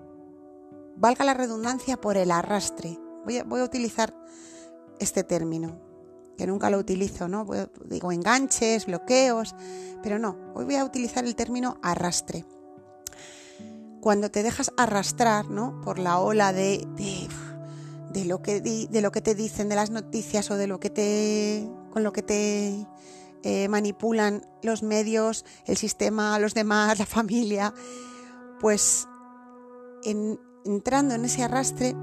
valga 1.02 1.26
la 1.26 1.34
redundancia, 1.34 2.00
por 2.00 2.16
el 2.16 2.30
arrastre. 2.30 2.98
Voy 3.26 3.40
a, 3.40 3.44
voy 3.44 3.60
a 3.62 3.64
utilizar 3.64 4.16
este 5.00 5.24
término, 5.24 5.82
que 6.38 6.46
nunca 6.46 6.70
lo 6.70 6.78
utilizo, 6.78 7.28
¿no? 7.28 7.48
Digo 7.86 8.12
enganches, 8.12 8.86
bloqueos, 8.86 9.56
pero 10.04 10.20
no, 10.20 10.38
hoy 10.54 10.66
voy 10.66 10.76
a 10.76 10.86
utilizar 10.86 11.26
el 11.26 11.36
término 11.36 11.80
arrastre. 11.82 12.46
Cuando 14.00 14.30
te 14.30 14.44
dejas 14.44 14.72
arrastrar, 14.78 15.50
¿no? 15.50 15.82
Por 15.82 15.98
la 15.98 16.20
ola 16.20 16.54
de, 16.54 16.88
de, 18.12 18.26
lo 18.26 18.44
que, 18.44 18.62
de 18.62 19.02
lo 19.02 19.12
que 19.12 19.22
te 19.22 19.34
dicen 19.34 19.70
de 19.70 19.76
las 19.76 19.90
noticias 19.90 20.52
o 20.52 20.56
de 20.56 20.68
lo 20.68 20.80
que 20.80 20.92
te, 20.92 21.68
con 21.90 22.04
lo 22.04 22.14
que 22.14 22.22
te 22.22 22.88
eh, 23.42 23.68
manipulan 23.70 24.46
los 24.62 24.84
medios, 24.84 25.46
el 25.66 25.78
sistema, 25.78 26.38
los 26.38 26.54
demás, 26.54 27.00
la 27.00 27.08
familia, 27.08 27.74
pues 28.60 29.08
entrando 30.66 31.16
en 31.16 31.26
ese 31.26 31.44
arrastre, 31.44 31.96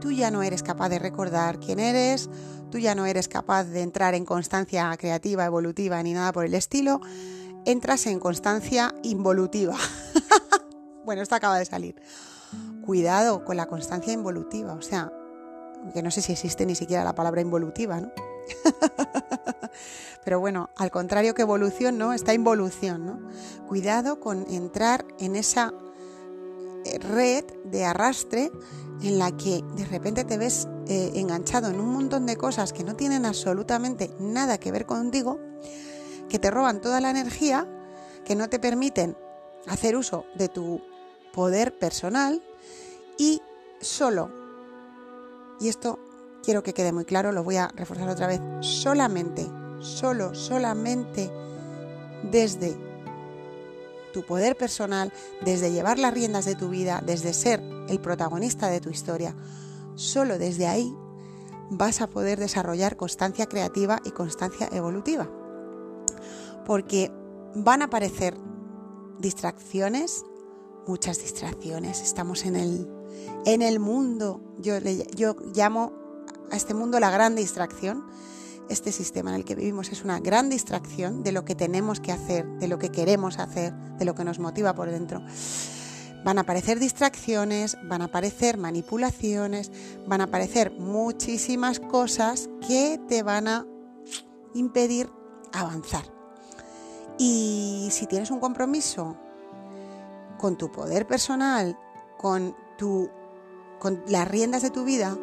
tú 0.00 0.12
ya 0.12 0.30
no 0.30 0.42
eres 0.42 0.62
capaz 0.62 0.88
de 0.88 0.98
recordar 0.98 1.58
quién 1.58 1.80
eres, 1.80 2.30
tú 2.70 2.78
ya 2.78 2.94
no 2.94 3.06
eres 3.06 3.28
capaz 3.28 3.64
de 3.64 3.82
entrar 3.82 4.14
en 4.14 4.24
constancia 4.24 4.94
creativa, 4.98 5.44
evolutiva 5.44 6.02
ni 6.02 6.12
nada 6.12 6.32
por 6.32 6.44
el 6.44 6.54
estilo, 6.54 7.00
entras 7.64 8.06
en 8.06 8.20
constancia 8.20 8.94
involutiva. 9.02 9.76
bueno, 11.04 11.22
esto 11.22 11.34
acaba 11.34 11.58
de 11.58 11.64
salir. 11.64 11.96
Cuidado 12.84 13.44
con 13.44 13.56
la 13.56 13.66
constancia 13.66 14.12
involutiva, 14.12 14.74
o 14.74 14.82
sea, 14.82 15.12
que 15.92 16.02
no 16.02 16.10
sé 16.10 16.22
si 16.22 16.32
existe 16.32 16.66
ni 16.66 16.74
siquiera 16.74 17.04
la 17.04 17.14
palabra 17.14 17.40
involutiva, 17.40 18.00
¿no? 18.00 18.10
Pero 20.24 20.40
bueno, 20.40 20.70
al 20.76 20.90
contrario 20.90 21.34
que 21.34 21.42
evolución, 21.42 21.98
¿no? 21.98 22.12
Está 22.12 22.34
involución, 22.34 23.06
¿no? 23.06 23.20
Cuidado 23.66 24.20
con 24.20 24.46
entrar 24.50 25.04
en 25.18 25.36
esa 25.36 25.72
red 27.00 27.44
de 27.64 27.84
arrastre 27.84 28.50
en 29.02 29.18
la 29.18 29.36
que 29.36 29.62
de 29.76 29.84
repente 29.84 30.24
te 30.24 30.38
ves 30.38 30.66
eh, 30.86 31.12
enganchado 31.14 31.68
en 31.68 31.80
un 31.80 31.92
montón 31.92 32.26
de 32.26 32.36
cosas 32.36 32.72
que 32.72 32.84
no 32.84 32.96
tienen 32.96 33.26
absolutamente 33.26 34.10
nada 34.18 34.58
que 34.58 34.72
ver 34.72 34.86
contigo, 34.86 35.38
que 36.28 36.38
te 36.38 36.50
roban 36.50 36.80
toda 36.80 37.00
la 37.00 37.10
energía, 37.10 37.66
que 38.24 38.34
no 38.34 38.48
te 38.48 38.58
permiten 38.58 39.16
hacer 39.66 39.96
uso 39.96 40.24
de 40.34 40.48
tu 40.48 40.80
poder 41.32 41.78
personal 41.78 42.42
y 43.16 43.40
solo, 43.80 44.30
y 45.60 45.68
esto 45.68 45.98
quiero 46.42 46.62
que 46.62 46.72
quede 46.72 46.92
muy 46.92 47.04
claro, 47.04 47.32
lo 47.32 47.44
voy 47.44 47.56
a 47.56 47.68
reforzar 47.68 48.08
otra 48.08 48.26
vez, 48.26 48.40
solamente, 48.60 49.46
solo, 49.80 50.34
solamente 50.34 51.30
desde 52.22 52.87
tu 54.12 54.24
poder 54.24 54.56
personal, 54.56 55.12
desde 55.44 55.72
llevar 55.72 55.98
las 55.98 56.14
riendas 56.14 56.44
de 56.44 56.54
tu 56.54 56.68
vida, 56.68 57.02
desde 57.04 57.32
ser 57.32 57.62
el 57.88 58.00
protagonista 58.00 58.68
de 58.68 58.80
tu 58.80 58.90
historia, 58.90 59.34
solo 59.94 60.38
desde 60.38 60.66
ahí 60.66 60.94
vas 61.70 62.00
a 62.00 62.06
poder 62.06 62.38
desarrollar 62.38 62.96
constancia 62.96 63.46
creativa 63.46 64.00
y 64.04 64.10
constancia 64.10 64.68
evolutiva. 64.72 65.30
Porque 66.64 67.10
van 67.54 67.82
a 67.82 67.86
aparecer 67.86 68.36
distracciones, 69.18 70.24
muchas 70.86 71.18
distracciones. 71.20 72.00
Estamos 72.00 72.44
en 72.44 72.56
el, 72.56 72.88
en 73.44 73.62
el 73.62 73.80
mundo, 73.80 74.40
yo, 74.58 74.78
yo 74.78 75.36
llamo 75.54 75.92
a 76.50 76.56
este 76.56 76.74
mundo 76.74 77.00
la 77.00 77.10
gran 77.10 77.34
distracción. 77.34 78.04
Este 78.68 78.92
sistema 78.92 79.30
en 79.30 79.36
el 79.36 79.44
que 79.44 79.54
vivimos 79.54 79.88
es 79.90 80.04
una 80.04 80.20
gran 80.20 80.50
distracción 80.50 81.22
de 81.22 81.32
lo 81.32 81.44
que 81.44 81.54
tenemos 81.54 82.00
que 82.00 82.12
hacer, 82.12 82.46
de 82.58 82.68
lo 82.68 82.78
que 82.78 82.90
queremos 82.90 83.38
hacer, 83.38 83.74
de 83.74 84.04
lo 84.04 84.14
que 84.14 84.24
nos 84.24 84.38
motiva 84.38 84.74
por 84.74 84.90
dentro. 84.90 85.22
Van 86.22 86.36
a 86.36 86.42
aparecer 86.42 86.78
distracciones, 86.78 87.78
van 87.84 88.02
a 88.02 88.06
aparecer 88.06 88.58
manipulaciones, 88.58 89.72
van 90.06 90.20
a 90.20 90.24
aparecer 90.24 90.72
muchísimas 90.72 91.80
cosas 91.80 92.50
que 92.66 93.00
te 93.08 93.22
van 93.22 93.48
a 93.48 93.66
impedir 94.52 95.08
avanzar. 95.52 96.04
Y 97.18 97.88
si 97.90 98.06
tienes 98.06 98.30
un 98.30 98.38
compromiso 98.38 99.16
con 100.38 100.58
tu 100.58 100.70
poder 100.70 101.06
personal, 101.06 101.78
con, 102.18 102.54
tu, 102.76 103.08
con 103.78 104.02
las 104.08 104.28
riendas 104.28 104.60
de 104.60 104.70
tu 104.70 104.84
vida, 104.84 105.16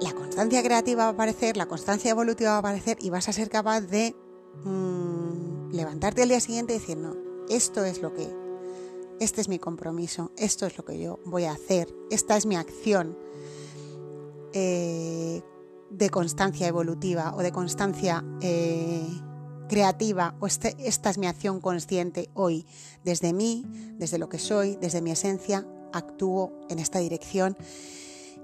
la 0.00 0.12
constancia 0.12 0.62
creativa 0.62 1.04
va 1.04 1.10
a 1.10 1.12
aparecer, 1.12 1.56
la 1.56 1.66
constancia 1.66 2.10
evolutiva 2.10 2.50
va 2.50 2.56
a 2.56 2.60
aparecer 2.60 2.98
y 3.00 3.10
vas 3.10 3.28
a 3.28 3.32
ser 3.32 3.48
capaz 3.48 3.80
de 3.82 4.14
mm, 4.64 5.70
levantarte 5.72 6.22
al 6.22 6.28
día 6.28 6.40
siguiente 6.40 6.74
y 6.74 6.78
decir, 6.78 6.96
no, 6.98 7.14
esto 7.48 7.84
es 7.84 8.02
lo 8.02 8.12
que, 8.12 8.28
este 9.20 9.40
es 9.40 9.48
mi 9.48 9.58
compromiso, 9.58 10.32
esto 10.36 10.66
es 10.66 10.76
lo 10.76 10.84
que 10.84 10.98
yo 10.98 11.18
voy 11.24 11.44
a 11.44 11.52
hacer, 11.52 11.88
esta 12.10 12.36
es 12.36 12.44
mi 12.46 12.56
acción 12.56 13.16
eh, 14.52 15.42
de 15.90 16.10
constancia 16.10 16.66
evolutiva 16.66 17.34
o 17.34 17.42
de 17.42 17.52
constancia 17.52 18.24
eh, 18.42 19.06
creativa 19.68 20.36
o 20.40 20.46
este, 20.46 20.76
esta 20.78 21.10
es 21.10 21.18
mi 21.18 21.26
acción 21.26 21.60
consciente 21.60 22.28
hoy, 22.34 22.66
desde 23.02 23.32
mí, 23.32 23.64
desde 23.94 24.18
lo 24.18 24.28
que 24.28 24.38
soy, 24.38 24.76
desde 24.76 25.00
mi 25.00 25.10
esencia, 25.10 25.66
actúo 25.92 26.52
en 26.68 26.78
esta 26.78 26.98
dirección 26.98 27.56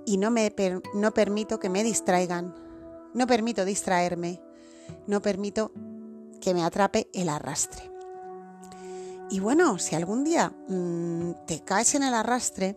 y 0.06 0.18
no, 0.18 0.30
me 0.30 0.54
no 0.94 1.12
permito 1.12 1.58
que 1.58 1.68
me 1.68 1.84
distraigan, 1.84 2.54
no 3.14 3.26
permito 3.26 3.64
distraerme, 3.64 4.42
no 5.06 5.20
permito 5.22 5.72
que 6.40 6.54
me 6.54 6.64
atrape 6.64 7.08
el 7.12 7.28
arrastre. 7.28 7.90
Y 9.30 9.40
bueno, 9.40 9.78
si 9.78 9.94
algún 9.94 10.24
día 10.24 10.52
mm, 10.68 11.46
te 11.46 11.60
caes 11.60 11.94
en 11.94 12.02
el 12.02 12.12
arrastre, 12.12 12.76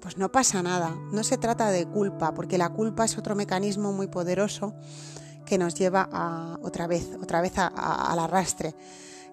pues 0.00 0.16
no 0.16 0.30
pasa 0.30 0.62
nada, 0.62 0.96
no 1.12 1.22
se 1.22 1.38
trata 1.38 1.70
de 1.70 1.86
culpa, 1.86 2.34
porque 2.34 2.58
la 2.58 2.70
culpa 2.70 3.04
es 3.04 3.18
otro 3.18 3.34
mecanismo 3.34 3.92
muy 3.92 4.06
poderoso 4.06 4.74
que 5.44 5.58
nos 5.58 5.74
lleva 5.74 6.58
otra 6.62 6.86
vez, 6.86 7.08
otra 7.22 7.40
vez 7.40 7.52
al 7.56 8.18
arrastre. 8.18 8.74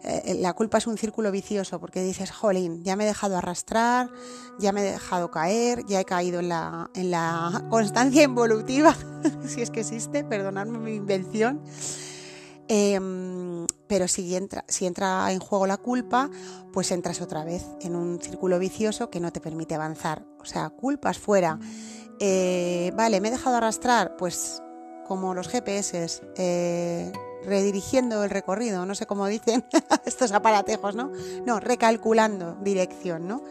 Eh, 0.08 0.36
la 0.40 0.54
culpa 0.54 0.78
es 0.78 0.86
un 0.86 0.98
círculo 1.00 1.32
vicioso 1.32 1.80
porque 1.80 2.04
dices, 2.04 2.30
jolín, 2.30 2.84
ya 2.84 2.96
me 2.96 3.06
he 3.06 3.08
dejado 3.08 3.38
arrastrar, 3.38 4.12
ya 4.60 4.72
me 4.72 4.82
he 4.82 4.92
dejado 4.92 5.32
caer, 5.32 5.84
ya 5.88 6.00
he 6.00 6.06
caído 6.06 6.40
en 6.40 6.50
la, 6.50 6.92
en 6.94 7.10
la 7.10 7.66
constancia 7.72 8.22
involutiva, 8.22 8.96
si 9.48 9.62
es 9.62 9.72
que 9.72 9.80
existe, 9.80 10.24
perdonadme 10.24 10.78
mi 10.78 10.94
invención. 10.94 11.60
Em, 12.68 13.66
pero 13.88 14.08
si 14.08 14.36
entra, 14.36 14.64
si 14.68 14.86
entra 14.86 15.32
en 15.32 15.40
juego 15.40 15.66
la 15.66 15.78
culpa, 15.78 16.30
pues 16.72 16.92
entras 16.92 17.22
otra 17.22 17.44
vez 17.44 17.66
en 17.82 17.96
un 17.96 18.22
círculo 18.22 18.60
vicioso 18.60 19.10
que 19.10 19.20
no 19.20 19.32
te 19.32 19.42
permite 19.42 19.74
avanzar. 19.74 20.24
O 20.40 20.46
sea, 20.46 20.70
culpas 20.70 21.18
fuera. 21.18 21.60
Eh, 22.20 22.92
vale, 22.96 23.22
me 23.22 23.30
he 23.30 23.32
dejado 23.32 23.58
arrastrar, 23.58 24.16
pues 24.18 24.62
como 25.08 25.34
los 25.34 25.48
GPS, 25.48 26.22
eh, 26.38 27.12
redirigiendo 27.46 28.24
el 28.24 28.30
recorrido, 28.30 28.86
no 28.86 28.96
sé 28.96 29.06
cómo 29.06 29.28
dicen 29.28 29.66
estos 30.06 30.32
aparatejos, 30.32 30.96
¿no? 30.96 31.12
No, 31.46 31.60
recalculando 31.60 32.58
dirección, 32.62 33.28
¿no? 33.28 33.44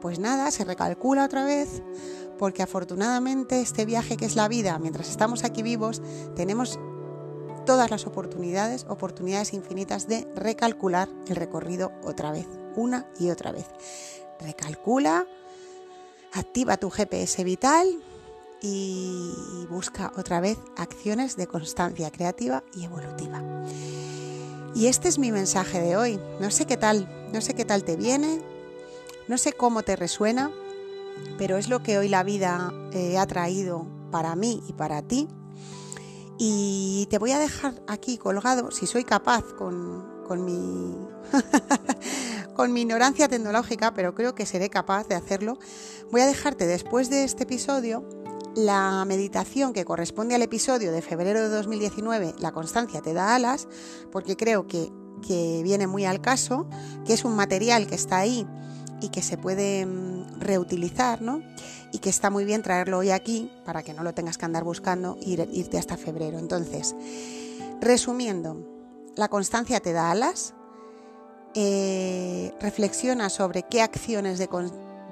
Pues 0.00 0.18
nada, 0.18 0.50
se 0.50 0.64
recalcula 0.64 1.24
otra 1.24 1.44
vez, 1.44 1.82
porque 2.38 2.62
afortunadamente 2.62 3.60
este 3.60 3.84
viaje 3.84 4.16
que 4.16 4.26
es 4.26 4.36
la 4.36 4.48
vida, 4.48 4.78
mientras 4.78 5.08
estamos 5.08 5.44
aquí 5.44 5.62
vivos, 5.62 6.02
tenemos 6.34 6.78
todas 7.64 7.90
las 7.90 8.06
oportunidades, 8.06 8.86
oportunidades 8.88 9.52
infinitas 9.52 10.06
de 10.06 10.26
recalcular 10.34 11.08
el 11.26 11.36
recorrido 11.36 11.92
otra 12.04 12.30
vez, 12.30 12.46
una 12.76 13.06
y 13.18 13.30
otra 13.30 13.52
vez. 13.52 13.66
Recalcula, 14.40 15.26
activa 16.32 16.76
tu 16.76 16.90
GPS 16.90 17.42
vital, 17.42 17.86
y 18.62 19.66
busca 19.68 20.12
otra 20.16 20.40
vez 20.40 20.58
acciones 20.76 21.36
de 21.36 21.46
constancia 21.46 22.10
creativa 22.10 22.64
y 22.74 22.84
evolutiva. 22.84 23.42
Y 24.74 24.88
este 24.88 25.08
es 25.08 25.18
mi 25.18 25.32
mensaje 25.32 25.80
de 25.80 25.96
hoy. 25.96 26.20
No 26.40 26.50
sé 26.50 26.66
qué 26.66 26.76
tal, 26.76 27.08
no 27.32 27.40
sé 27.40 27.54
qué 27.54 27.64
tal 27.64 27.84
te 27.84 27.96
viene, 27.96 28.42
no 29.28 29.38
sé 29.38 29.52
cómo 29.52 29.82
te 29.82 29.96
resuena, 29.96 30.50
pero 31.38 31.56
es 31.56 31.68
lo 31.68 31.82
que 31.82 31.98
hoy 31.98 32.08
la 32.08 32.22
vida 32.22 32.72
eh, 32.92 33.18
ha 33.18 33.26
traído 33.26 33.86
para 34.10 34.36
mí 34.36 34.62
y 34.68 34.72
para 34.72 35.02
ti. 35.02 35.28
Y 36.38 37.06
te 37.10 37.18
voy 37.18 37.32
a 37.32 37.38
dejar 37.38 37.82
aquí 37.86 38.18
colgado, 38.18 38.70
si 38.70 38.86
soy 38.86 39.04
capaz 39.04 39.44
con, 39.54 40.22
con 40.26 40.44
mi, 40.44 40.94
con 42.54 42.72
mi 42.74 42.82
ignorancia 42.82 43.28
tecnológica, 43.28 43.94
pero 43.94 44.14
creo 44.14 44.34
que 44.34 44.44
seré 44.44 44.68
capaz 44.68 45.08
de 45.08 45.14
hacerlo. 45.14 45.58
Voy 46.10 46.20
a 46.20 46.26
dejarte 46.26 46.66
después 46.66 47.08
de 47.08 47.24
este 47.24 47.44
episodio 47.44 48.06
la 48.56 49.04
meditación 49.04 49.74
que 49.74 49.84
corresponde 49.84 50.34
al 50.34 50.40
episodio 50.40 50.90
de 50.90 51.02
febrero 51.02 51.42
de 51.42 51.50
2019, 51.50 52.34
La 52.38 52.52
constancia 52.52 53.02
te 53.02 53.12
da 53.12 53.34
alas, 53.34 53.68
porque 54.10 54.36
creo 54.36 54.66
que, 54.66 54.90
que 55.26 55.60
viene 55.62 55.86
muy 55.86 56.06
al 56.06 56.22
caso, 56.22 56.66
que 57.04 57.12
es 57.12 57.26
un 57.26 57.36
material 57.36 57.86
que 57.86 57.94
está 57.94 58.16
ahí 58.16 58.46
y 59.02 59.10
que 59.10 59.20
se 59.20 59.36
puede 59.36 59.84
mm, 59.84 60.40
reutilizar, 60.40 61.20
¿no? 61.20 61.42
Y 61.92 61.98
que 61.98 62.08
está 62.08 62.30
muy 62.30 62.46
bien 62.46 62.62
traerlo 62.62 62.98
hoy 62.98 63.10
aquí 63.10 63.52
para 63.66 63.82
que 63.82 63.92
no 63.92 64.02
lo 64.02 64.14
tengas 64.14 64.38
que 64.38 64.46
andar 64.46 64.64
buscando 64.64 65.18
e 65.20 65.46
irte 65.52 65.76
hasta 65.76 65.98
febrero. 65.98 66.38
Entonces, 66.38 66.96
resumiendo, 67.82 68.66
la 69.16 69.28
constancia 69.28 69.80
te 69.80 69.92
da 69.92 70.10
alas, 70.10 70.54
eh, 71.54 72.54
reflexiona 72.58 73.28
sobre 73.28 73.64
qué 73.64 73.82
acciones 73.82 74.38
de, 74.38 74.48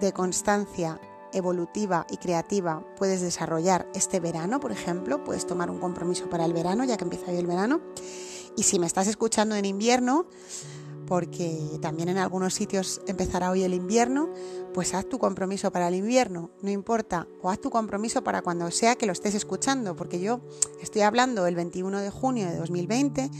de 0.00 0.12
constancia 0.12 0.98
evolutiva 1.34 2.06
y 2.10 2.16
creativa 2.16 2.84
puedes 2.96 3.20
desarrollar 3.20 3.86
este 3.94 4.20
verano, 4.20 4.60
por 4.60 4.72
ejemplo, 4.72 5.24
puedes 5.24 5.46
tomar 5.46 5.70
un 5.70 5.78
compromiso 5.78 6.30
para 6.30 6.44
el 6.44 6.52
verano, 6.52 6.84
ya 6.84 6.96
que 6.96 7.04
empieza 7.04 7.30
hoy 7.30 7.36
el 7.36 7.46
verano. 7.46 7.80
Y 8.56 8.62
si 8.62 8.78
me 8.78 8.86
estás 8.86 9.08
escuchando 9.08 9.56
en 9.56 9.64
invierno, 9.64 10.26
porque 11.06 11.78
también 11.80 12.08
en 12.08 12.18
algunos 12.18 12.54
sitios 12.54 13.00
empezará 13.06 13.50
hoy 13.50 13.62
el 13.62 13.74
invierno, 13.74 14.30
pues 14.72 14.94
haz 14.94 15.08
tu 15.08 15.18
compromiso 15.18 15.70
para 15.70 15.88
el 15.88 15.94
invierno, 15.94 16.50
no 16.62 16.70
importa, 16.70 17.26
o 17.42 17.50
haz 17.50 17.60
tu 17.60 17.70
compromiso 17.70 18.24
para 18.24 18.42
cuando 18.42 18.70
sea 18.70 18.96
que 18.96 19.06
lo 19.06 19.12
estés 19.12 19.34
escuchando, 19.34 19.96
porque 19.96 20.20
yo 20.20 20.40
estoy 20.80 21.02
hablando 21.02 21.46
el 21.46 21.54
21 21.54 22.00
de 22.00 22.10
junio 22.10 22.46
de 22.46 22.56
2020 22.56 23.30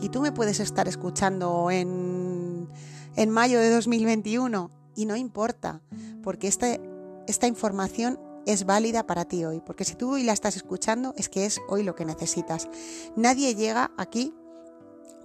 y 0.00 0.08
tú 0.10 0.20
me 0.20 0.32
puedes 0.32 0.60
estar 0.60 0.86
escuchando 0.88 1.70
en, 1.70 2.68
en 3.16 3.30
mayo 3.30 3.58
de 3.58 3.70
2021 3.70 4.70
y 4.96 5.06
no 5.06 5.16
importa, 5.16 5.80
porque 6.22 6.46
este, 6.46 6.80
esta 7.26 7.46
información 7.46 8.18
es 8.46 8.66
válida 8.66 9.06
para 9.06 9.24
ti 9.24 9.44
hoy, 9.44 9.62
porque 9.64 9.84
si 9.84 9.94
tú 9.94 10.14
hoy 10.14 10.22
la 10.22 10.32
estás 10.32 10.56
escuchando 10.56 11.14
es 11.16 11.28
que 11.28 11.46
es 11.46 11.60
hoy 11.68 11.82
lo 11.82 11.94
que 11.94 12.04
necesitas. 12.04 12.68
Nadie 13.16 13.54
llega 13.54 13.92
aquí 13.96 14.34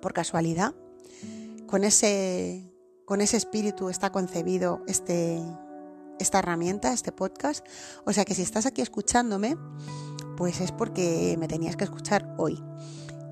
por 0.01 0.13
casualidad, 0.13 0.73
con 1.67 1.83
ese, 1.83 2.65
con 3.05 3.21
ese 3.21 3.37
espíritu 3.37 3.89
está 3.89 4.11
concebido 4.11 4.81
este, 4.87 5.39
esta 6.19 6.39
herramienta, 6.39 6.93
este 6.93 7.11
podcast. 7.11 7.65
O 8.05 8.13
sea 8.13 8.25
que 8.25 8.35
si 8.35 8.41
estás 8.41 8.65
aquí 8.65 8.81
escuchándome, 8.81 9.57
pues 10.37 10.61
es 10.61 10.71
porque 10.71 11.35
me 11.39 11.47
tenías 11.47 11.75
que 11.75 11.83
escuchar 11.83 12.33
hoy. 12.37 12.63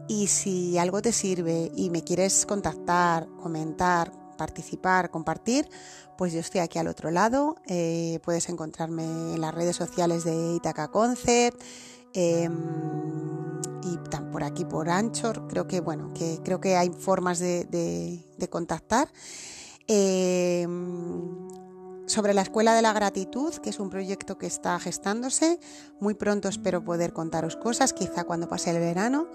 Y 0.08 0.28
si 0.28 0.78
algo 0.78 1.02
te 1.02 1.12
sirve 1.12 1.72
y 1.76 1.90
me 1.90 2.04
quieres 2.04 2.46
contactar, 2.46 3.28
comentar, 3.42 4.12
participar, 4.38 5.10
compartir, 5.10 5.68
pues 6.18 6.34
yo 6.34 6.40
estoy 6.40 6.62
aquí 6.62 6.80
al 6.80 6.88
otro 6.88 7.12
lado. 7.12 7.56
Eh, 7.68 8.20
puedes 8.24 8.50
encontrarme 8.50 9.04
en 9.04 9.42
las 9.42 9.54
redes 9.54 9.76
sociales 9.76 10.24
de 10.24 10.56
Itaca 10.56 10.88
Concept. 10.90 11.62
Em, 12.14 12.54
y 13.84 13.98
por 14.32 14.44
aquí 14.44 14.66
por 14.66 14.90
Anchor, 14.90 15.48
creo 15.48 15.68
que 15.68 15.80
bueno, 15.80 16.12
que 16.14 16.40
creo 16.44 16.60
que 16.60 16.76
hay 16.76 16.90
formas 16.90 17.40
de, 17.40 18.26
contactar. 18.50 19.10
Em, 19.88 21.48
sobre 22.08 22.34
la 22.34 22.42
Escuela 22.42 22.74
de 22.74 22.82
la 22.82 22.94
Gratitud, 22.94 23.54
que 23.56 23.70
es 23.70 23.80
un 23.80 23.90
proyecto 23.90 24.38
que 24.38 24.48
está 24.48 24.80
gestándose. 24.80 25.60
Muy 26.00 26.16
pronto 26.16 26.48
espero 26.48 26.84
poder 26.84 27.14
contaros 27.14 27.56
cosas, 27.56 27.94
quizá 27.94 28.24
cuando 28.24 28.48
pase 28.48 28.72
el 28.72 28.80
verano. 28.80 29.28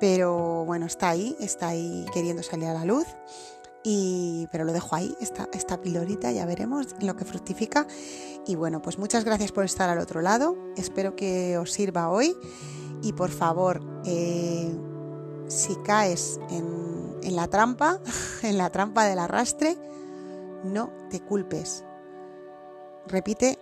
Pero 0.00 0.64
bueno, 0.64 0.86
está 0.86 1.10
ahí, 1.10 1.36
está 1.40 1.68
ahí 1.68 2.06
queriendo 2.14 2.42
salir 2.42 2.68
a 2.68 2.74
la 2.74 2.84
luz. 2.84 3.06
Pero 3.84 4.64
lo 4.64 4.72
dejo 4.72 4.94
ahí, 4.96 5.16
esta, 5.20 5.48
esta 5.52 5.80
pilorita, 5.80 6.30
ya 6.30 6.44
veremos 6.44 6.86
lo 7.00 7.16
que 7.16 7.24
fructifica. 7.24 7.86
Y 8.46 8.54
bueno, 8.54 8.82
pues 8.82 8.98
muchas 8.98 9.24
gracias 9.24 9.52
por 9.52 9.64
estar 9.64 9.88
al 9.88 9.98
otro 9.98 10.20
lado. 10.20 10.56
Espero 10.76 11.16
que 11.16 11.56
os 11.58 11.72
sirva 11.72 12.10
hoy. 12.10 12.36
Y 13.02 13.12
por 13.12 13.30
favor, 13.30 13.80
eh, 14.04 14.76
si 15.46 15.74
caes 15.84 16.40
en 16.50 17.36
la 17.36 17.48
trampa, 17.48 18.00
en 18.42 18.58
la 18.58 18.70
trampa 18.70 19.04
del 19.04 19.18
arrastre, 19.18 19.76
no 20.64 20.90
te 21.10 21.20
culpes. 21.20 21.84
Repite 23.06 23.58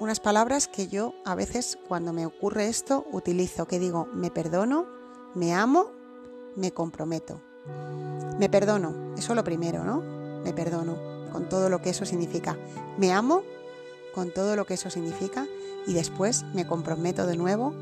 unas 0.00 0.20
palabras 0.20 0.68
que 0.68 0.88
yo 0.88 1.14
a 1.24 1.34
veces 1.34 1.78
cuando 1.88 2.12
me 2.12 2.26
ocurre 2.26 2.68
esto 2.68 3.06
utilizo, 3.12 3.66
que 3.66 3.78
digo, 3.78 4.06
me 4.12 4.30
perdono, 4.30 4.86
me 5.34 5.52
amo, 5.52 5.90
me 6.56 6.72
comprometo. 6.72 7.42
Me 8.38 8.48
perdono, 8.48 9.14
eso 9.16 9.34
lo 9.34 9.44
primero, 9.44 9.84
¿no? 9.84 10.02
Me 10.44 10.52
perdono 10.52 10.96
con 11.32 11.48
todo 11.48 11.68
lo 11.68 11.80
que 11.80 11.90
eso 11.90 12.04
significa. 12.04 12.56
Me 12.96 13.12
amo 13.12 13.42
con 14.14 14.32
todo 14.32 14.56
lo 14.56 14.64
que 14.64 14.74
eso 14.74 14.90
significa 14.90 15.46
y 15.86 15.92
después 15.92 16.44
me 16.54 16.66
comprometo 16.66 17.26
de 17.26 17.36
nuevo, 17.36 17.72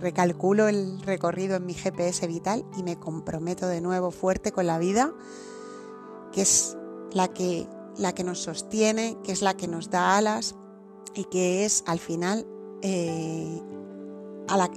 recalculo 0.00 0.68
el 0.68 1.00
recorrido 1.02 1.56
en 1.56 1.66
mi 1.66 1.74
GPS 1.74 2.26
vital 2.26 2.64
y 2.76 2.82
me 2.82 2.98
comprometo 2.98 3.66
de 3.66 3.80
nuevo 3.80 4.10
fuerte 4.10 4.52
con 4.52 4.66
la 4.66 4.78
vida, 4.78 5.12
que 6.32 6.42
es 6.42 6.76
la 7.12 7.28
que, 7.28 7.66
la 7.96 8.14
que 8.14 8.24
nos 8.24 8.40
sostiene, 8.40 9.16
que 9.24 9.32
es 9.32 9.42
la 9.42 9.54
que 9.54 9.68
nos 9.68 9.90
da 9.90 10.16
alas 10.16 10.54
y 11.14 11.24
que 11.24 11.64
es 11.64 11.84
al 11.86 11.98
final 11.98 12.46
eh, 12.82 13.60
a, 14.48 14.56
la, 14.56 14.70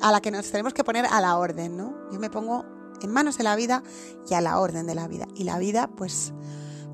a 0.00 0.12
la 0.12 0.20
que 0.20 0.30
nos 0.30 0.50
tenemos 0.50 0.74
que 0.74 0.84
poner 0.84 1.06
a 1.06 1.20
la 1.20 1.36
orden, 1.38 1.76
¿no? 1.76 1.94
Yo 2.12 2.18
me 2.18 2.30
pongo 2.30 2.64
en 3.02 3.12
manos 3.12 3.38
de 3.38 3.44
la 3.44 3.56
vida 3.56 3.82
y 4.28 4.34
a 4.34 4.40
la 4.40 4.58
orden 4.58 4.86
de 4.86 4.94
la 4.94 5.08
vida. 5.08 5.26
Y 5.34 5.44
la 5.44 5.58
vida, 5.58 5.88
pues, 5.88 6.32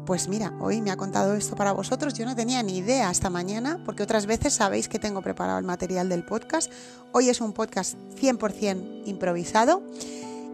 pues 0.06 0.28
mira, 0.28 0.54
hoy 0.60 0.80
me 0.80 0.90
ha 0.90 0.96
contado 0.96 1.34
esto 1.34 1.56
para 1.56 1.72
vosotros. 1.72 2.14
Yo 2.14 2.24
no 2.24 2.34
tenía 2.34 2.62
ni 2.62 2.78
idea 2.78 3.08
hasta 3.08 3.30
mañana, 3.30 3.82
porque 3.84 4.02
otras 4.02 4.26
veces 4.26 4.54
sabéis 4.54 4.88
que 4.88 4.98
tengo 4.98 5.22
preparado 5.22 5.58
el 5.58 5.64
material 5.64 6.08
del 6.08 6.24
podcast. 6.24 6.70
Hoy 7.12 7.28
es 7.28 7.40
un 7.40 7.52
podcast 7.52 7.96
100% 8.20 9.02
improvisado 9.06 9.82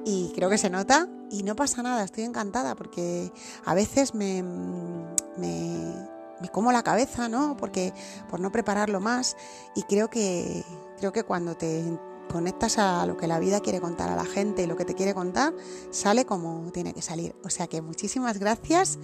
y 0.05 0.33
creo 0.35 0.51
que 0.51 0.59
se 0.59 0.71
nota 0.71 1.09
y 1.31 1.43
no 1.43 1.57
pasa 1.57 1.83
nada, 1.83 2.05
estoy 2.05 2.25
encantada 2.25 2.75
porque 2.75 3.33
a 3.65 3.75
veces 3.75 4.15
me, 4.15 4.43
me, 4.43 5.95
me 6.41 6.49
como 6.51 6.73
la 6.73 6.83
cabeza, 6.83 7.29
¿no? 7.29 7.57
Porque 7.57 7.93
por 8.29 8.41
no 8.41 8.53
prepararlo 8.53 9.01
más 9.01 9.37
y 9.75 9.83
creo 9.85 10.11
que 10.11 10.65
creo 10.99 11.13
que 11.13 11.25
cuando 11.25 11.57
te 11.57 11.83
conectas 12.29 12.79
a 12.79 13.07
lo 13.07 13.17
que 13.17 13.27
la 13.27 13.39
vida 13.39 13.61
quiere 13.61 13.81
contar 13.81 14.11
a 14.11 14.17
la 14.17 14.25
gente 14.25 14.63
y 14.63 14.67
lo 14.67 14.77
que 14.77 14.85
te 14.85 14.95
quiere 14.95 15.15
contar, 15.15 15.55
sale 15.91 16.25
como 16.25 16.71
tiene 16.73 16.93
que 16.95 17.03
salir. 17.03 17.35
O 17.45 17.51
sea 17.51 17.67
que 17.67 17.81
muchísimas 17.81 18.39
gracias. 18.39 18.99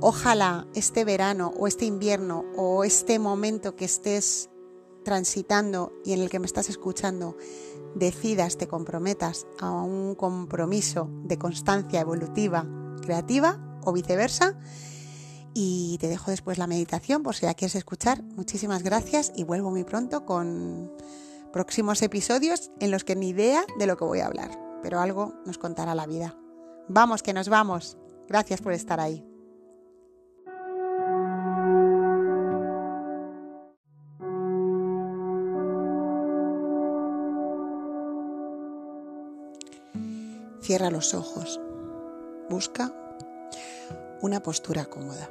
Ojalá 0.00 0.66
este 0.74 1.04
verano 1.04 1.52
o 1.58 1.66
este 1.66 1.84
invierno 1.84 2.44
o 2.56 2.84
este 2.84 3.18
momento 3.18 3.76
que 3.76 3.86
estés 3.86 4.50
transitando 5.04 5.92
y 6.04 6.12
en 6.12 6.20
el 6.20 6.28
que 6.28 6.40
me 6.40 6.46
estás 6.46 6.68
escuchando, 6.68 7.36
decidas, 7.94 8.58
te 8.58 8.66
comprometas 8.66 9.46
a 9.60 9.70
un 9.70 10.16
compromiso 10.16 11.08
de 11.22 11.38
constancia 11.38 12.00
evolutiva, 12.00 12.66
creativa 13.02 13.78
o 13.84 13.92
viceversa. 13.92 14.58
Y 15.54 15.96
te 16.00 16.08
dejo 16.08 16.30
después 16.30 16.58
la 16.58 16.66
meditación 16.66 17.22
por 17.22 17.34
si 17.34 17.46
la 17.46 17.54
quieres 17.54 17.76
escuchar. 17.76 18.22
Muchísimas 18.22 18.82
gracias 18.82 19.32
y 19.34 19.44
vuelvo 19.44 19.70
muy 19.70 19.84
pronto 19.84 20.26
con 20.26 20.90
próximos 21.56 22.02
episodios 22.02 22.70
en 22.80 22.90
los 22.90 23.02
que 23.02 23.16
ni 23.16 23.30
idea 23.30 23.64
de 23.78 23.86
lo 23.86 23.96
que 23.96 24.04
voy 24.04 24.20
a 24.20 24.26
hablar, 24.26 24.50
pero 24.82 25.00
algo 25.00 25.32
nos 25.46 25.56
contará 25.56 25.94
la 25.94 26.04
vida. 26.04 26.36
Vamos, 26.86 27.22
que 27.22 27.32
nos 27.32 27.48
vamos. 27.48 27.96
Gracias 28.28 28.60
por 28.60 28.74
estar 28.74 29.00
ahí. 29.00 29.24
Cierra 40.60 40.90
los 40.90 41.14
ojos. 41.14 41.58
Busca 42.50 42.92
una 44.20 44.42
postura 44.42 44.84
cómoda. 44.84 45.30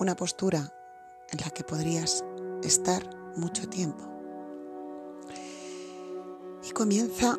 Una 0.00 0.16
postura 0.16 0.74
en 1.30 1.38
la 1.44 1.50
que 1.50 1.62
podrías 1.62 2.24
estar 2.64 3.08
mucho 3.36 3.68
tiempo 3.68 4.07
y 6.68 6.72
comienza 6.72 7.38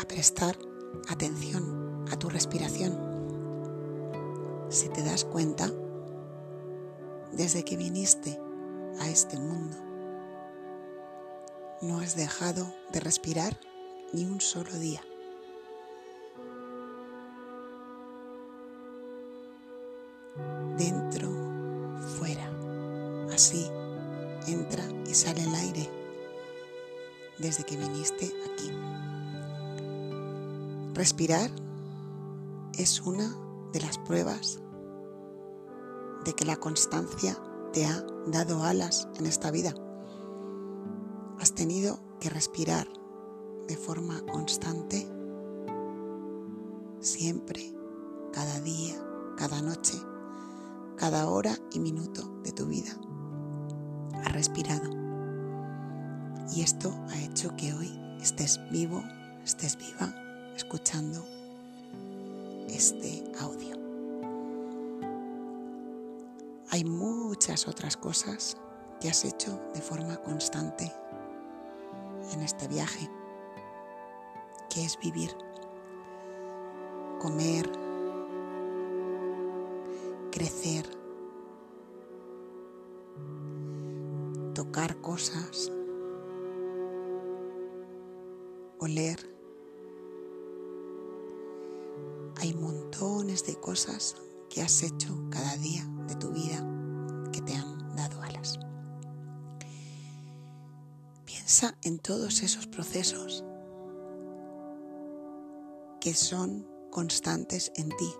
a 0.00 0.04
prestar 0.08 0.56
atención 1.08 2.06
a 2.10 2.16
tu 2.16 2.30
respiración. 2.30 2.98
Si 4.70 4.88
te 4.88 5.02
das 5.02 5.24
cuenta, 5.24 5.70
desde 7.32 7.62
que 7.64 7.76
viniste 7.76 8.40
a 9.00 9.08
este 9.10 9.38
mundo, 9.38 9.76
no 11.82 11.98
has 11.98 12.16
dejado 12.16 12.66
de 12.90 13.00
respirar 13.00 13.58
ni 14.14 14.24
un 14.24 14.40
solo 14.40 14.72
día. 14.78 15.02
Dentro, 20.78 21.28
fuera, 22.18 22.50
así 23.30 23.70
entra 24.46 24.84
y 25.06 25.14
sale 25.14 25.42
el 25.42 25.54
aire 25.54 25.93
desde 27.38 27.64
que 27.64 27.76
viniste 27.76 28.32
aquí. 28.52 28.70
Respirar 30.94 31.50
es 32.78 33.00
una 33.00 33.34
de 33.72 33.80
las 33.80 33.98
pruebas 33.98 34.60
de 36.24 36.32
que 36.32 36.44
la 36.44 36.56
constancia 36.56 37.36
te 37.72 37.86
ha 37.86 38.04
dado 38.26 38.62
alas 38.62 39.08
en 39.16 39.26
esta 39.26 39.50
vida. 39.50 39.74
has 41.40 41.52
tenido 41.54 41.98
que 42.20 42.30
respirar 42.30 42.88
de 43.68 43.76
forma 43.76 44.24
constante, 44.32 45.06
siempre, 47.00 47.74
cada 48.32 48.60
día, 48.60 48.94
cada 49.36 49.60
noche, 49.60 49.98
cada 50.96 51.28
hora 51.28 51.58
y 51.72 51.80
minuto 51.80 52.38
de 52.42 52.52
tu 52.52 52.66
vida. 52.66 52.92
Has 54.22 54.32
respirado. 54.32 55.03
Y 56.52 56.62
esto 56.62 56.92
ha 57.10 57.18
hecho 57.18 57.54
que 57.56 57.72
hoy 57.72 57.90
estés 58.20 58.60
vivo, 58.70 59.02
estés 59.44 59.76
viva, 59.76 60.14
escuchando 60.56 61.24
este 62.68 63.24
audio. 63.40 63.76
Hay 66.70 66.84
muchas 66.84 67.68
otras 67.68 67.96
cosas 67.96 68.56
que 69.00 69.08
has 69.08 69.24
hecho 69.24 69.60
de 69.74 69.80
forma 69.80 70.16
constante 70.16 70.92
en 72.32 72.42
este 72.42 72.68
viaje, 72.68 73.08
que 74.70 74.84
es 74.84 74.98
vivir, 74.98 75.30
comer, 77.20 77.70
crecer, 80.30 80.84
tocar 84.54 85.00
cosas, 85.00 85.70
oler. 88.84 89.18
Hay 92.36 92.52
montones 92.54 93.44
de 93.46 93.56
cosas 93.56 94.16
que 94.50 94.62
has 94.62 94.82
hecho 94.82 95.16
cada 95.30 95.56
día 95.56 95.86
de 96.06 96.14
tu 96.16 96.30
vida 96.30 96.58
que 97.32 97.40
te 97.40 97.54
han 97.54 97.96
dado 97.96 98.20
alas. 98.22 98.58
Piensa 101.24 101.76
en 101.82 101.98
todos 101.98 102.42
esos 102.42 102.66
procesos 102.66 103.44
que 106.00 106.12
son 106.12 106.68
constantes 106.90 107.72
en 107.76 107.88
ti. 107.88 108.12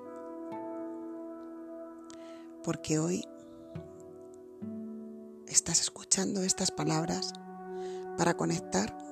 Porque 2.63 2.99
hoy 2.99 3.23
estás 5.47 5.83
escuchando 5.83 6.43
estas 6.43 6.71
palabras 6.71 7.35
para 8.17 8.35
conectar 8.35 9.04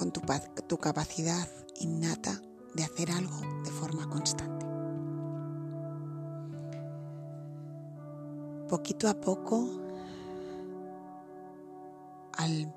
con 0.00 0.12
tu, 0.12 0.22
tu 0.66 0.78
capacidad 0.78 1.46
innata 1.78 2.40
de 2.72 2.84
hacer 2.84 3.10
algo 3.10 3.38
de 3.62 3.70
forma 3.70 4.08
constante. 4.08 4.64
Poquito 8.66 9.10
a 9.10 9.20
poco, 9.20 9.68
al 12.32 12.74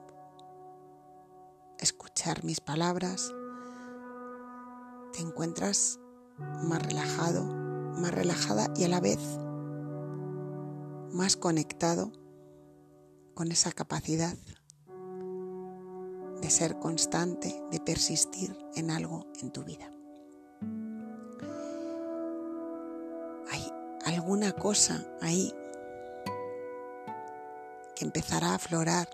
escuchar 1.80 2.44
mis 2.44 2.60
palabras, 2.60 3.34
te 5.14 5.22
encuentras 5.22 6.02
más 6.68 6.86
relajado, 6.86 7.46
más 7.46 8.14
relajada 8.14 8.68
y 8.76 8.84
a 8.84 8.90
la 8.90 9.00
vez 9.00 9.20
más 11.14 11.38
conectado 11.38 12.12
con 13.34 13.50
esa 13.50 13.72
capacidad 13.72 14.36
de 16.44 16.50
ser 16.50 16.78
constante, 16.78 17.56
de 17.72 17.80
persistir 17.80 18.54
en 18.76 18.92
algo 18.92 19.26
en 19.42 19.50
tu 19.50 19.64
vida. 19.64 19.90
Hay 23.50 23.72
alguna 24.06 24.52
cosa 24.52 25.08
ahí 25.22 25.54
que 27.96 28.04
empezará 28.04 28.50
a 28.50 28.56
aflorar 28.56 29.08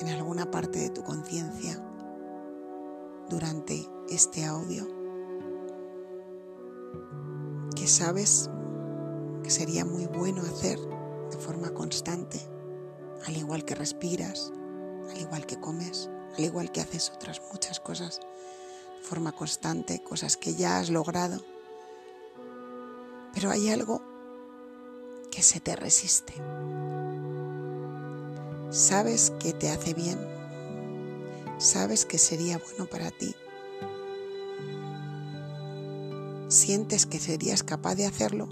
en 0.00 0.08
alguna 0.08 0.50
parte 0.50 0.80
de 0.80 0.90
tu 0.90 1.04
conciencia 1.04 1.80
durante 3.28 3.88
este 4.08 4.44
audio 4.44 4.84
que 7.76 7.86
sabes 7.86 8.50
que 9.44 9.50
sería 9.50 9.84
muy 9.84 10.06
bueno 10.06 10.42
hacer 10.42 10.80
de 11.30 11.38
forma 11.38 11.70
constante, 11.72 12.40
al 13.28 13.36
igual 13.36 13.64
que 13.64 13.76
respiras, 13.76 14.52
al 15.12 15.20
igual 15.20 15.46
que 15.46 15.60
comes, 15.60 16.10
al 16.36 16.44
igual 16.44 16.72
que 16.72 16.80
haces 16.80 17.10
otras 17.14 17.40
muchas 17.52 17.80
cosas 17.80 18.20
de 18.20 19.04
forma 19.06 19.32
constante, 19.32 20.02
cosas 20.02 20.36
que 20.36 20.54
ya 20.54 20.78
has 20.78 20.90
logrado. 20.90 21.42
Pero 23.32 23.50
hay 23.50 23.70
algo 23.70 24.02
que 25.30 25.42
se 25.42 25.60
te 25.60 25.76
resiste. 25.76 26.34
Sabes 28.70 29.32
que 29.38 29.52
te 29.52 29.70
hace 29.70 29.94
bien, 29.94 30.18
sabes 31.58 32.04
que 32.04 32.18
sería 32.18 32.58
bueno 32.58 32.86
para 32.86 33.10
ti. 33.10 33.34
Sientes 36.48 37.06
que 37.06 37.18
serías 37.18 37.62
capaz 37.62 37.94
de 37.94 38.06
hacerlo, 38.06 38.48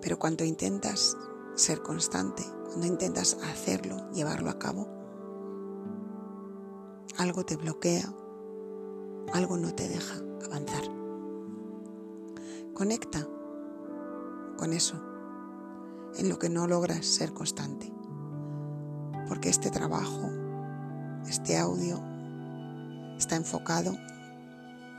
pero 0.00 0.18
cuando 0.18 0.44
intentas 0.44 1.16
ser 1.54 1.80
constante, 1.82 2.44
cuando 2.66 2.86
intentas 2.86 3.38
hacerlo, 3.44 4.10
llevarlo 4.12 4.50
a 4.50 4.58
cabo, 4.58 5.03
algo 7.18 7.44
te 7.44 7.56
bloquea, 7.56 8.12
algo 9.32 9.56
no 9.56 9.74
te 9.74 9.88
deja 9.88 10.16
avanzar. 10.44 10.82
Conecta 12.74 13.26
con 14.58 14.72
eso, 14.72 14.96
en 16.16 16.28
lo 16.28 16.38
que 16.38 16.48
no 16.48 16.66
logras 16.66 17.06
ser 17.06 17.32
constante. 17.32 17.92
Porque 19.28 19.48
este 19.48 19.70
trabajo, 19.70 20.30
este 21.28 21.56
audio, 21.56 22.02
está 23.16 23.36
enfocado 23.36 23.94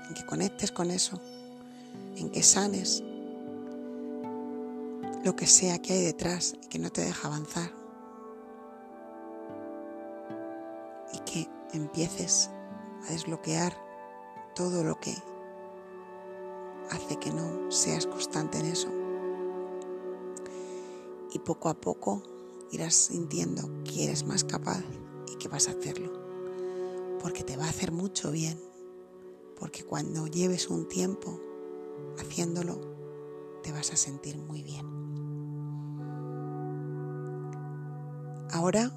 en 0.08 0.14
que 0.14 0.26
conectes 0.26 0.72
con 0.72 0.92
eso, 0.92 1.20
en 2.16 2.30
que 2.30 2.44
sanes 2.44 3.04
lo 5.24 5.36
que 5.36 5.48
sea 5.48 5.80
que 5.80 5.94
hay 5.94 6.04
detrás 6.04 6.56
y 6.64 6.68
que 6.68 6.80
no 6.80 6.92
te 6.92 7.02
deja 7.02 7.28
avanzar. 7.28 7.85
Empieces 11.76 12.50
a 13.08 13.12
desbloquear 13.12 13.74
todo 14.56 14.84
lo 14.84 15.00
que 15.00 15.16
hace 16.90 17.18
que 17.18 17.32
no 17.32 17.72
seas 17.72 18.08
constante 18.08 18.60
en 18.60 18.66
eso. 18.66 18.90
Y 21.32 21.40
poco 21.40 21.70
a 21.70 21.74
poco 21.74 22.24
irás 22.72 22.94
sintiendo 22.96 23.84
que 23.84 24.06
eres 24.06 24.26
más 24.26 24.44
capaz 24.44 24.84
y 25.32 25.36
que 25.38 25.48
vas 25.48 25.68
a 25.68 25.72
hacerlo. 25.72 26.14
Porque 27.22 27.44
te 27.44 27.58
va 27.58 27.66
a 27.66 27.70
hacer 27.70 27.92
mucho 27.92 28.32
bien. 28.32 28.60
Porque 29.60 29.84
cuando 29.84 30.28
lleves 30.28 30.70
un 30.70 30.88
tiempo 30.88 31.40
haciéndolo, 32.20 32.80
te 33.64 33.72
vas 33.72 33.92
a 33.92 33.98
sentir 33.98 34.38
muy 34.38 34.64
bien. 34.64 34.86
Ahora 38.52 38.92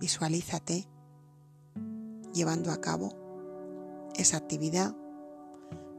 visualízate 0.00 0.88
llevando 2.34 2.72
a 2.72 2.80
cabo 2.80 3.14
esa 4.16 4.36
actividad. 4.36 4.94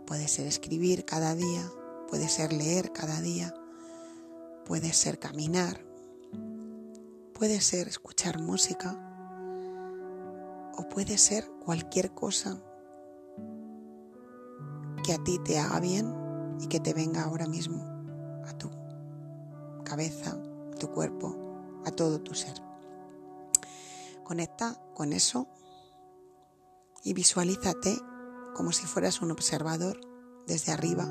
Puede 0.05 0.27
ser 0.27 0.45
escribir 0.45 1.05
cada 1.05 1.33
día, 1.33 1.71
puede 2.09 2.29
ser 2.29 2.53
leer 2.53 2.91
cada 2.91 3.21
día, 3.21 3.55
puede 4.65 4.93
ser 4.93 5.17
caminar, 5.17 5.83
puede 7.33 7.59
ser 7.61 7.87
escuchar 7.87 8.39
música 8.39 9.01
o 10.77 10.87
puede 10.89 11.17
ser 11.17 11.49
cualquier 11.63 12.11
cosa 12.13 12.61
que 15.03 15.13
a 15.13 15.23
ti 15.23 15.39
te 15.43 15.57
haga 15.57 15.79
bien 15.79 16.13
y 16.59 16.67
que 16.67 16.79
te 16.79 16.93
venga 16.93 17.23
ahora 17.23 17.47
mismo 17.47 17.83
a 18.45 18.53
tu 18.57 18.69
cabeza, 19.83 20.31
a 20.31 20.75
tu 20.75 20.91
cuerpo, 20.91 21.35
a 21.85 21.91
todo 21.91 22.19
tu 22.19 22.35
ser. 22.35 22.61
Conecta 24.23 24.75
con 24.93 25.13
eso 25.13 25.47
y 27.05 27.13
visualízate 27.13 28.01
como 28.55 28.71
si 28.71 28.87
fueras 28.87 29.21
un 29.21 29.31
observador 29.31 30.01
desde 30.47 30.71
arriba, 30.71 31.05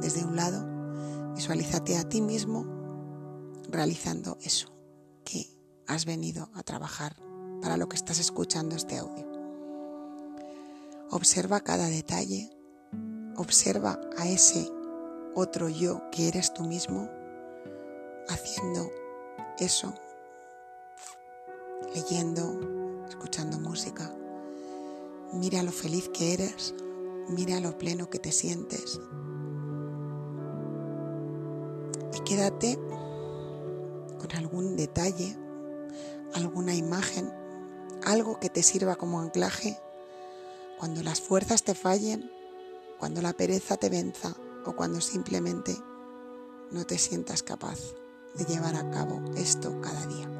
desde 0.00 0.24
un 0.24 0.34
lado. 0.34 0.66
Visualízate 1.34 1.98
a 1.98 2.08
ti 2.08 2.22
mismo 2.22 2.64
realizando 3.68 4.38
eso 4.40 4.74
que 5.24 5.46
has 5.86 6.06
venido 6.06 6.48
a 6.54 6.62
trabajar 6.62 7.16
para 7.60 7.76
lo 7.76 7.88
que 7.88 7.96
estás 7.96 8.18
escuchando 8.18 8.76
este 8.76 8.98
audio. 8.98 9.30
Observa 11.10 11.60
cada 11.60 11.86
detalle, 11.86 12.50
observa 13.36 14.00
a 14.16 14.26
ese 14.26 14.66
otro 15.34 15.68
yo 15.68 16.08
que 16.10 16.28
eres 16.28 16.54
tú 16.54 16.64
mismo 16.64 17.10
haciendo 18.28 18.90
eso, 19.58 19.92
leyendo, 21.94 23.04
escuchando 23.06 23.58
música, 23.58 24.10
Mira 25.34 25.62
lo 25.62 25.72
feliz 25.72 26.08
que 26.08 26.32
eres, 26.32 26.74
mira 27.28 27.60
lo 27.60 27.76
pleno 27.76 28.08
que 28.08 28.18
te 28.18 28.30
sientes. 28.30 29.00
Y 32.16 32.20
quédate 32.20 32.78
con 34.18 34.32
algún 34.36 34.76
detalle, 34.76 35.36
alguna 36.34 36.74
imagen, 36.74 37.32
algo 38.04 38.38
que 38.38 38.48
te 38.48 38.62
sirva 38.62 38.96
como 38.96 39.20
anclaje 39.20 39.78
cuando 40.78 41.02
las 41.02 41.20
fuerzas 41.20 41.62
te 41.62 41.74
fallen, 41.74 42.30
cuando 42.98 43.20
la 43.20 43.32
pereza 43.32 43.76
te 43.76 43.88
venza 43.88 44.34
o 44.64 44.76
cuando 44.76 45.00
simplemente 45.00 45.76
no 46.70 46.84
te 46.86 46.98
sientas 46.98 47.42
capaz 47.42 47.78
de 48.36 48.44
llevar 48.44 48.76
a 48.76 48.90
cabo 48.90 49.20
esto 49.36 49.80
cada 49.80 50.06
día. 50.06 50.33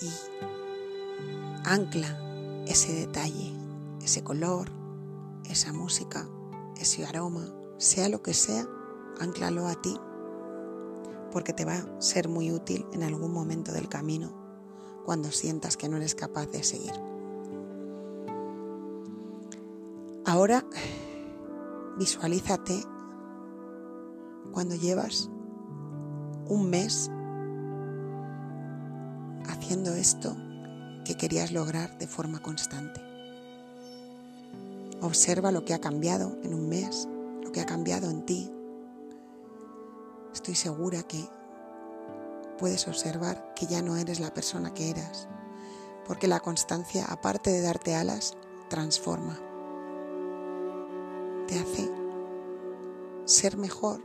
Y 0.00 0.10
ancla 1.64 2.18
ese 2.66 2.92
detalle, 2.92 3.52
ese 4.02 4.22
color, 4.22 4.70
esa 5.48 5.72
música, 5.72 6.28
ese 6.76 7.06
aroma, 7.06 7.46
sea 7.78 8.08
lo 8.08 8.22
que 8.22 8.34
sea, 8.34 8.66
anclalo 9.20 9.66
a 9.66 9.80
ti, 9.80 9.98
porque 11.32 11.52
te 11.52 11.64
va 11.64 11.74
a 11.74 12.00
ser 12.00 12.28
muy 12.28 12.52
útil 12.52 12.86
en 12.92 13.02
algún 13.02 13.32
momento 13.32 13.72
del 13.72 13.88
camino 13.88 14.32
cuando 15.04 15.30
sientas 15.30 15.76
que 15.76 15.88
no 15.88 15.96
eres 15.96 16.14
capaz 16.14 16.46
de 16.46 16.62
seguir. 16.62 16.92
Ahora 20.24 20.64
visualízate 21.98 22.82
cuando 24.52 24.74
llevas 24.74 25.30
un 26.46 26.70
mes 26.70 27.10
haciendo 29.64 29.94
esto 29.94 30.36
que 31.06 31.14
querías 31.14 31.50
lograr 31.50 31.96
de 31.96 32.06
forma 32.06 32.42
constante. 32.42 33.00
Observa 35.00 35.52
lo 35.52 35.64
que 35.64 35.72
ha 35.72 35.80
cambiado 35.80 36.36
en 36.42 36.52
un 36.52 36.68
mes, 36.68 37.08
lo 37.42 37.50
que 37.50 37.62
ha 37.62 37.64
cambiado 37.64 38.10
en 38.10 38.26
ti. 38.26 38.52
Estoy 40.34 40.54
segura 40.54 41.02
que 41.04 41.26
puedes 42.58 42.86
observar 42.88 43.54
que 43.54 43.64
ya 43.64 43.80
no 43.80 43.96
eres 43.96 44.20
la 44.20 44.34
persona 44.34 44.74
que 44.74 44.90
eras, 44.90 45.28
porque 46.06 46.28
la 46.28 46.40
constancia, 46.40 47.06
aparte 47.06 47.50
de 47.50 47.62
darte 47.62 47.94
alas, 47.94 48.36
transforma. 48.68 49.38
Te 51.48 51.58
hace 51.58 51.90
ser 53.24 53.56
mejor 53.56 54.04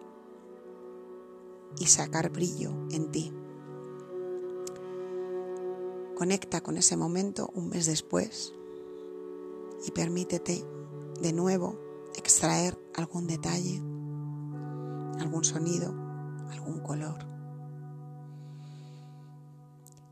y 1.77 1.87
sacar 1.87 2.29
brillo 2.29 2.71
en 2.91 3.11
ti. 3.11 3.33
Conecta 6.19 6.59
con 6.59 6.75
ese 6.75 6.97
momento 6.97 7.49
un 7.55 7.69
mes 7.69 7.85
después 7.85 8.51
y 9.87 9.91
permítete 9.91 10.65
de 11.21 11.31
nuevo 11.31 11.79
extraer 12.17 12.77
algún 12.93 13.25
detalle, 13.25 13.77
algún 15.17 15.45
sonido, 15.45 15.95
algún 16.49 16.81
color. 16.81 17.25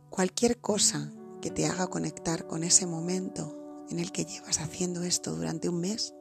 Cualquier 0.09 0.61
cosa 0.61 1.11
que 1.41 1.51
te 1.51 1.65
haga 1.65 1.87
conectar 1.87 2.47
con 2.47 2.63
ese 2.63 2.87
momento 2.87 3.83
en 3.89 3.99
el 3.99 4.13
que 4.13 4.23
llevas 4.23 4.61
haciendo 4.61 5.03
esto 5.03 5.35
durante 5.35 5.67
un 5.67 5.81
mes 5.81 6.13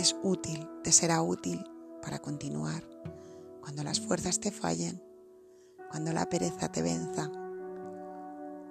es 0.00 0.16
útil, 0.24 0.68
te 0.82 0.90
será 0.90 1.22
útil 1.22 1.64
para 2.02 2.18
continuar 2.18 2.82
cuando 3.60 3.84
las 3.84 4.00
fuerzas 4.00 4.40
te 4.40 4.50
fallen, 4.50 5.00
cuando 5.92 6.12
la 6.12 6.28
pereza 6.28 6.72
te 6.72 6.82
venza 6.82 7.30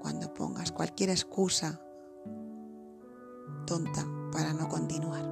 cuando 0.03 0.33
pongas 0.33 0.73
cualquier 0.73 1.09
excusa 1.09 1.79
tonta 3.65 4.05
para 4.33 4.53
no 4.53 4.67
continuar. 4.67 5.23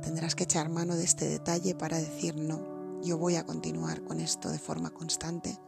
Tendrás 0.00 0.36
que 0.36 0.44
echar 0.44 0.68
mano 0.68 0.94
de 0.94 1.02
este 1.02 1.28
detalle 1.28 1.74
para 1.74 1.98
decir 1.98 2.36
no, 2.36 3.00
yo 3.02 3.18
voy 3.18 3.34
a 3.34 3.44
continuar 3.44 4.04
con 4.04 4.20
esto 4.20 4.48
de 4.48 4.60
forma 4.60 4.90
constante 4.90 5.58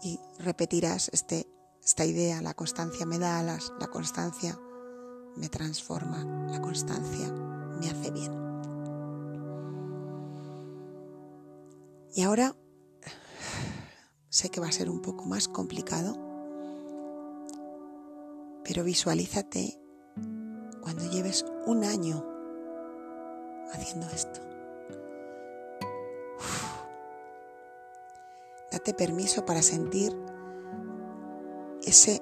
y 0.00 0.20
repetirás 0.38 1.10
este, 1.12 1.48
esta 1.84 2.04
idea, 2.04 2.40
la 2.40 2.54
constancia 2.54 3.04
me 3.04 3.18
da 3.18 3.40
alas, 3.40 3.72
la 3.80 3.88
constancia 3.88 4.56
me 5.36 5.48
transforma, 5.48 6.24
la 6.48 6.60
constancia 6.62 7.32
me 7.80 7.90
hace 7.90 8.12
bien. 8.12 8.32
Y 12.14 12.22
ahora 12.22 12.54
sé 14.28 14.50
que 14.50 14.60
va 14.60 14.68
a 14.68 14.72
ser 14.72 14.88
un 14.88 15.02
poco 15.02 15.24
más 15.24 15.48
complicado, 15.48 16.27
pero 18.68 18.84
visualízate 18.84 19.80
cuando 20.82 21.10
lleves 21.10 21.46
un 21.64 21.84
año 21.84 22.22
haciendo 23.72 24.06
esto. 24.08 24.40
Date 28.70 28.92
permiso 28.92 29.46
para 29.46 29.62
sentir 29.62 30.14
ese, 31.82 32.20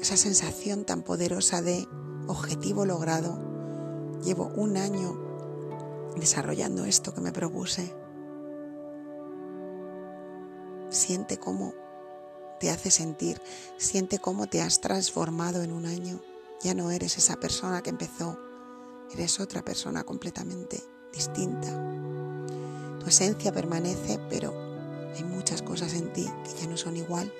esa 0.00 0.16
sensación 0.16 0.86
tan 0.86 1.02
poderosa 1.02 1.60
de 1.60 1.86
objetivo 2.26 2.86
logrado. 2.86 3.38
Llevo 4.22 4.46
un 4.56 4.78
año 4.78 5.20
desarrollando 6.16 6.86
esto 6.86 7.12
que 7.12 7.20
me 7.20 7.30
propuse. 7.30 7.94
Siente 10.88 11.36
cómo 11.36 11.83
te 12.64 12.70
hace 12.70 12.90
sentir. 12.90 13.42
Siente 13.76 14.18
cómo 14.18 14.46
te 14.46 14.62
has 14.62 14.80
transformado 14.80 15.62
en 15.62 15.70
un 15.70 15.84
año. 15.84 16.22
Ya 16.62 16.72
no 16.72 16.90
eres 16.90 17.18
esa 17.18 17.36
persona 17.36 17.82
que 17.82 17.90
empezó, 17.90 18.40
eres 19.12 19.38
otra 19.38 19.62
persona 19.62 20.02
completamente 20.04 20.82
distinta. 21.12 21.68
Tu 23.00 23.06
esencia 23.06 23.52
permanece, 23.52 24.18
pero 24.30 24.54
hay 25.14 25.24
muchas 25.24 25.60
cosas 25.60 25.92
en 25.92 26.10
ti 26.14 26.26
que 26.42 26.62
ya 26.62 26.66
no 26.66 26.78
son 26.78 26.96
igual 26.96 27.30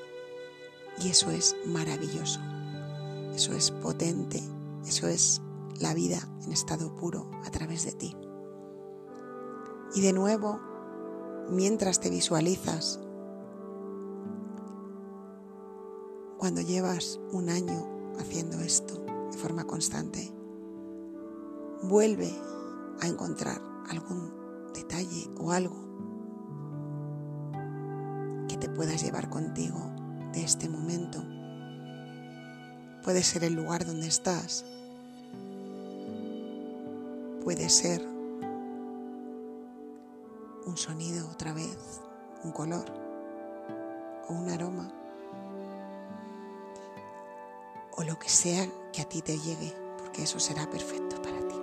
y 1.03 1.09
eso 1.09 1.31
es 1.31 1.57
maravilloso. 1.65 2.41
Eso 3.35 3.55
es 3.55 3.71
potente, 3.71 4.43
eso 4.87 5.09
es 5.09 5.41
la 5.81 5.95
vida 5.95 6.19
en 6.45 6.53
estado 6.53 6.95
puro 6.97 7.31
a 7.47 7.51
través 7.51 7.87
de 7.87 7.93
ti. 7.93 8.15
Y 9.95 10.03
de 10.03 10.13
nuevo, 10.13 10.61
mientras 11.49 11.99
te 11.99 12.11
visualizas 12.11 13.01
Cuando 16.45 16.61
llevas 16.61 17.19
un 17.33 17.49
año 17.49 18.13
haciendo 18.21 18.61
esto 18.61 19.03
de 19.33 19.39
forma 19.39 19.65
constante, 19.65 20.31
vuelve 21.85 22.31
a 23.01 23.07
encontrar 23.07 23.63
algún 23.89 24.31
detalle 24.75 25.31
o 25.41 25.53
algo 25.53 25.75
que 28.47 28.59
te 28.59 28.69
puedas 28.69 29.03
llevar 29.03 29.31
contigo 29.31 29.91
de 30.35 30.45
este 30.45 30.69
momento. 30.69 31.25
Puede 33.03 33.23
ser 33.23 33.45
el 33.45 33.55
lugar 33.55 33.87
donde 33.87 34.07
estás, 34.07 34.67
puede 37.43 37.71
ser 37.71 38.07
un 40.67 40.77
sonido 40.77 41.27
otra 41.31 41.55
vez, 41.55 42.03
un 42.45 42.53
color 42.53 42.85
o 44.29 44.35
un 44.35 44.51
aroma 44.51 45.04
o 47.97 48.03
lo 48.03 48.19
que 48.19 48.29
sea 48.29 48.69
que 48.93 49.03
a 49.03 49.09
ti 49.09 49.23
te 49.23 49.39
llegue, 49.39 49.73
porque 49.99 50.23
eso 50.23 50.41
será 50.41 50.69
perfecto 50.69 51.21
para 51.23 51.39
ti. 51.47 51.55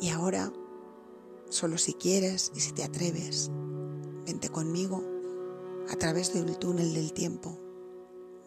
Y 0.00 0.10
ahora, 0.10 0.52
solo 1.48 1.76
si 1.76 1.94
quieres 1.94 2.52
y 2.54 2.60
si 2.60 2.72
te 2.72 2.84
atreves, 2.84 3.50
vente 4.24 4.48
conmigo 4.48 5.02
a 5.90 5.96
través 5.96 6.32
del 6.32 6.56
túnel 6.58 6.94
del 6.94 7.12
tiempo, 7.12 7.58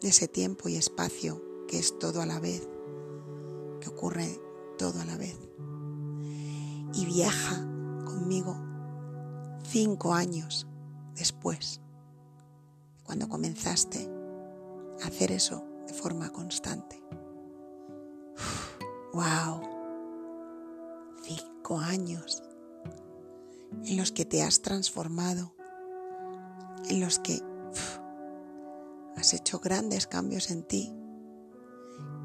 de 0.00 0.08
ese 0.08 0.28
tiempo 0.28 0.68
y 0.68 0.76
espacio 0.76 1.42
que 1.68 1.78
es 1.78 1.98
todo 1.98 2.22
a 2.22 2.26
la 2.26 2.40
vez, 2.40 2.66
que 3.80 3.88
ocurre 3.88 4.40
todo 4.78 5.00
a 5.00 5.04
la 5.04 5.16
vez. 5.16 5.38
Y 6.94 7.06
viaja 7.06 7.56
conmigo 8.04 8.56
cinco 9.68 10.14
años 10.14 10.66
después, 11.14 11.80
cuando 13.04 13.28
comenzaste 13.28 14.13
hacer 15.06 15.32
eso 15.32 15.64
de 15.86 15.94
forma 15.94 16.30
constante. 16.30 17.02
¡Wow! 19.12 19.60
Cinco 21.22 21.78
años 21.78 22.42
en 23.84 23.96
los 23.96 24.12
que 24.12 24.24
te 24.24 24.42
has 24.42 24.60
transformado, 24.62 25.54
en 26.88 27.00
los 27.00 27.18
que 27.18 27.40
has 29.16 29.34
hecho 29.34 29.60
grandes 29.60 30.06
cambios 30.06 30.50
en 30.50 30.62
ti 30.62 30.92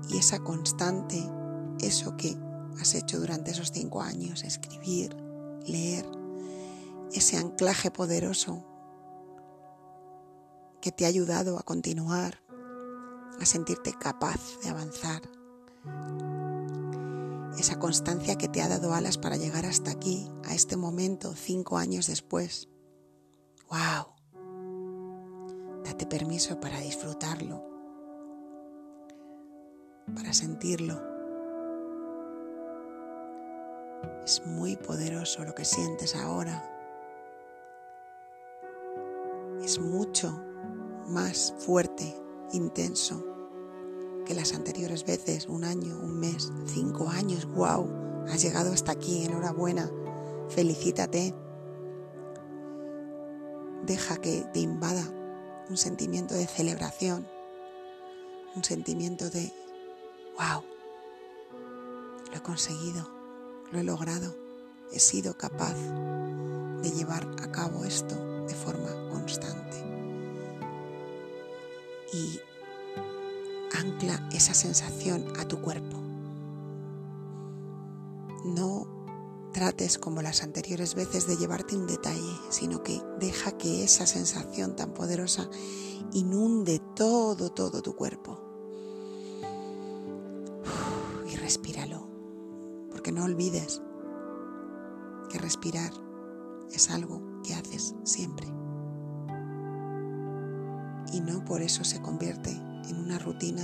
y 0.10 0.18
esa 0.18 0.40
constante, 0.40 1.24
eso 1.82 2.18
que 2.18 2.36
has 2.80 2.96
hecho 2.96 3.20
durante 3.20 3.52
esos 3.52 3.72
cinco 3.72 4.02
años, 4.02 4.44
escribir, 4.44 5.16
leer, 5.66 6.06
ese 7.14 7.38
anclaje 7.38 7.92
poderoso 7.92 8.66
que 10.82 10.92
te 10.92 11.06
ha 11.06 11.10
ayudado 11.10 11.58
a 11.58 11.64
continuar, 11.64 12.42
a 13.40 13.46
sentirte 13.46 13.94
capaz 13.94 14.60
de 14.64 14.70
avanzar. 14.70 15.22
esa 17.58 17.78
constancia 17.78 18.38
que 18.38 18.48
te 18.48 18.62
ha 18.62 18.70
dado 18.70 18.94
alas 18.94 19.18
para 19.18 19.36
llegar 19.36 19.66
hasta 19.66 19.92
aquí, 19.92 20.32
a 20.46 20.56
este 20.56 20.78
momento, 20.78 21.34
cinco 21.36 21.78
años 21.78 22.08
después. 22.08 22.70
¡Wow! 23.70 24.16
Date 25.84 26.06
permiso 26.06 26.60
para 26.62 26.80
disfrutarlo, 26.80 27.62
para 30.16 30.32
sentirlo. 30.32 31.02
Es 34.24 34.46
muy 34.46 34.78
poderoso 34.78 35.44
lo 35.44 35.54
que 35.54 35.66
sientes 35.66 36.16
ahora. 36.16 36.64
Es 39.62 39.80
mucho 39.80 40.32
más 41.08 41.54
fuerte, 41.58 42.16
intenso 42.54 43.26
que 44.26 44.34
las 44.34 44.54
anteriores 44.54 45.06
veces, 45.06 45.48
un 45.48 45.64
año, 45.64 45.98
un 46.00 46.20
mes, 46.20 46.52
cinco 46.68 47.10
años, 47.10 47.46
wow, 47.46 47.90
has 48.28 48.42
llegado 48.42 48.72
hasta 48.72 48.92
aquí, 48.92 49.26
enhorabuena, 49.26 49.90
felicítate. 50.50 51.34
Deja 53.86 54.18
que 54.18 54.46
te 54.54 54.60
invada 54.60 55.04
un 55.70 55.78
sentimiento 55.78 56.36
de 56.36 56.46
celebración, 56.46 57.28
un 58.56 58.64
sentimiento 58.64 59.30
de, 59.30 59.52
wow, 60.38 60.64
lo 62.30 62.36
he 62.36 62.42
conseguido, 62.42 63.10
lo 63.72 63.80
he 63.80 63.84
logrado, 63.84 64.36
he 64.92 65.00
sido 65.00 65.38
capaz 65.38 65.76
de 66.84 66.92
llevar 66.92 67.28
a 67.42 67.52
cabo 67.52 67.84
esto 67.84 68.16
de 68.46 68.54
forma 68.54 68.90
constante. 69.10 69.99
Y 72.14 72.40
ancla 73.78 74.28
esa 74.32 74.54
sensación 74.54 75.26
a 75.40 75.48
tu 75.48 75.62
cuerpo. 75.62 75.98
No 78.46 78.88
trates 79.54 79.98
como 79.98 80.22
las 80.22 80.44
anteriores 80.44 80.96
veces 80.96 81.28
de 81.28 81.38
llevarte 81.38 81.76
un 81.76 81.88
detalle, 81.88 82.34
sino 82.50 82.84
que 82.84 83.02
deja 83.20 83.58
que 83.58 83.84
esa 83.84 84.06
sensación 84.06 84.76
tan 84.76 84.94
poderosa 84.94 85.50
inunde 86.14 86.82
todo, 86.96 87.52
todo 87.52 87.82
tu 87.82 87.96
cuerpo. 87.96 88.40
Y 91.28 91.36
respíralo, 91.36 92.08
porque 92.92 93.12
no 93.12 93.24
olvides 93.24 93.82
que 95.30 95.38
respirar 95.38 95.92
es 96.72 96.90
algo 96.90 97.42
que 97.44 97.54
haces 97.54 97.96
siempre. 98.04 98.48
Y 101.12 101.22
no 101.22 101.44
por 101.44 101.62
eso 101.62 101.84
se 101.84 102.02
convierte 102.02 102.52
en 102.52 103.00
una 103.00 103.18
rutina 103.18 103.64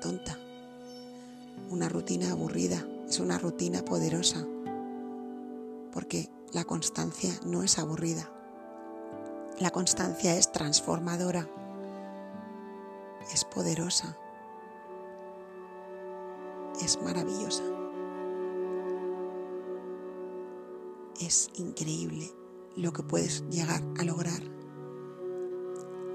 tonta, 0.00 0.38
una 1.70 1.88
rutina 1.88 2.30
aburrida, 2.30 2.84
es 3.08 3.18
una 3.18 3.38
rutina 3.38 3.84
poderosa, 3.84 4.46
porque 5.92 6.30
la 6.52 6.64
constancia 6.64 7.32
no 7.44 7.64
es 7.64 7.78
aburrida, 7.78 8.30
la 9.58 9.70
constancia 9.70 10.36
es 10.36 10.52
transformadora, 10.52 11.48
es 13.32 13.44
poderosa, 13.44 14.16
es 16.80 17.02
maravillosa, 17.02 17.64
es 21.20 21.50
increíble 21.54 22.30
lo 22.76 22.92
que 22.92 23.02
puedes 23.02 23.42
llegar 23.50 23.82
a 23.98 24.04
lograr 24.04 24.57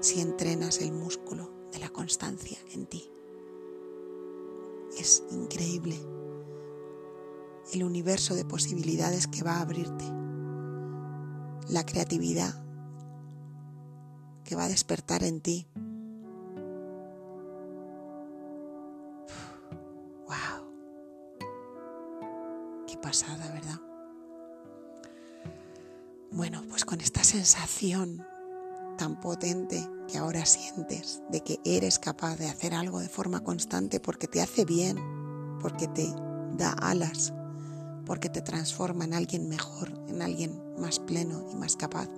si 0.04 0.20
entrenas 0.20 0.82
el 0.82 0.92
músculo 0.92 1.50
de 1.72 1.78
la 1.78 1.88
constancia 1.88 2.58
en 2.74 2.84
ti. 2.84 3.10
Es 4.98 5.22
increíble 5.30 5.96
el 7.72 7.84
universo 7.84 8.34
de 8.34 8.44
posibilidades 8.44 9.26
que 9.26 9.42
va 9.42 9.52
a 9.52 9.62
abrirte, 9.62 10.04
la 11.70 11.86
creatividad 11.86 12.54
que 14.44 14.54
va 14.54 14.64
a 14.64 14.68
despertar 14.68 15.24
en 15.24 15.40
ti. 15.40 15.66
¡Wow! 20.26 20.68
Qué 22.86 22.98
pasada, 22.98 23.50
¿verdad? 23.54 23.80
Bueno, 26.30 26.62
pues 26.68 26.84
con 26.84 27.00
esta 27.00 27.24
sensación 27.24 28.33
tan 29.04 29.20
potente 29.20 29.86
que 30.08 30.16
ahora 30.16 30.46
sientes 30.46 31.22
de 31.28 31.42
que 31.42 31.60
eres 31.62 31.98
capaz 31.98 32.36
de 32.36 32.48
hacer 32.48 32.72
algo 32.72 33.00
de 33.00 33.10
forma 33.10 33.40
constante 33.44 34.00
porque 34.00 34.26
te 34.26 34.40
hace 34.40 34.64
bien, 34.64 34.96
porque 35.60 35.88
te 35.88 36.10
da 36.56 36.72
alas, 36.72 37.34
porque 38.06 38.30
te 38.30 38.40
transforma 38.40 39.04
en 39.04 39.12
alguien 39.12 39.46
mejor, 39.46 39.92
en 40.08 40.22
alguien 40.22 40.58
más 40.78 41.00
pleno 41.00 41.46
y 41.50 41.54
más 41.54 41.76
capaz. 41.76 42.08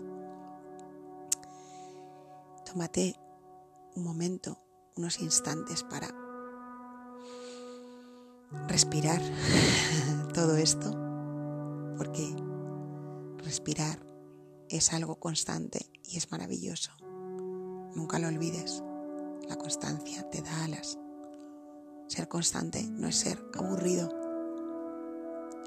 Tómate 2.65 3.19
un 3.97 4.05
momento, 4.05 4.57
unos 4.97 5.21
instantes 5.21 5.83
para 5.83 6.07
respirar 8.69 9.21
todo 10.35 10.55
esto, 10.55 10.93
porque 11.97 12.33
respirar 13.39 14.06
es 14.69 14.93
algo 14.93 15.17
constante 15.17 15.91
y 16.05 16.17
es 16.17 16.31
maravilloso. 16.31 16.93
Nunca 17.95 18.19
lo 18.19 18.29
olvides. 18.29 18.83
La 19.49 19.57
constancia 19.57 20.29
te 20.31 20.43
da 20.43 20.65
alas. 20.65 20.99
Ser 22.09 22.29
constante 22.29 22.83
no 22.85 23.09
es 23.09 23.17
ser 23.17 23.43
aburrido. 23.55 24.09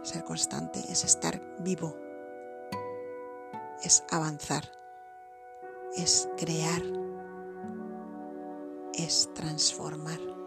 Ser 0.03 0.23
constante 0.23 0.79
es 0.89 1.03
estar 1.03 1.41
vivo. 1.59 1.95
Es 3.83 4.03
avanzar. 4.11 4.71
Es 5.95 6.29
crear. 6.37 6.81
Es 8.93 9.29
transformar. 9.33 10.38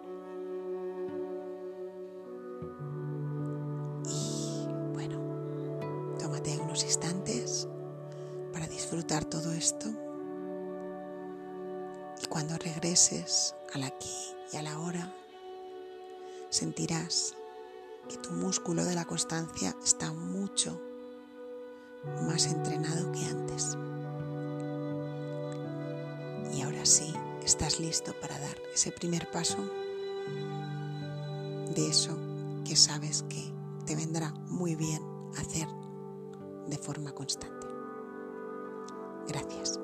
Todo 9.20 9.53
esto 9.53 9.90
cuando 12.33 12.57
regreses 12.57 13.55
al 13.75 13.83
aquí 13.83 14.09
y 14.55 14.57
a 14.57 14.62
la 14.62 14.79
hora, 14.79 15.14
sentirás 16.48 17.35
que 18.09 18.16
tu 18.16 18.31
músculo 18.31 18.87
de 18.87 18.94
la 18.94 19.05
constancia 19.05 19.77
está 19.85 20.14
mucho 20.14 20.81
más 22.27 22.46
entrenado 22.46 23.12
que 23.12 23.27
antes. 23.27 23.77
Y 26.55 26.62
ahora 26.62 26.87
sí, 26.87 27.12
estás 27.44 27.79
listo 27.81 28.18
para 28.18 28.38
dar 28.38 28.57
ese 28.75 28.92
primer 28.92 29.31
paso 29.31 29.59
de 31.75 31.87
eso 31.87 32.16
que 32.64 32.77
sabes 32.77 33.25
que 33.29 33.53
te 33.85 33.94
vendrá 33.94 34.31
muy 34.48 34.75
bien 34.75 35.03
hacer 35.37 35.68
de 36.66 36.79
forma 36.79 37.12
constante. 37.12 37.62
Gracias. 39.28 39.81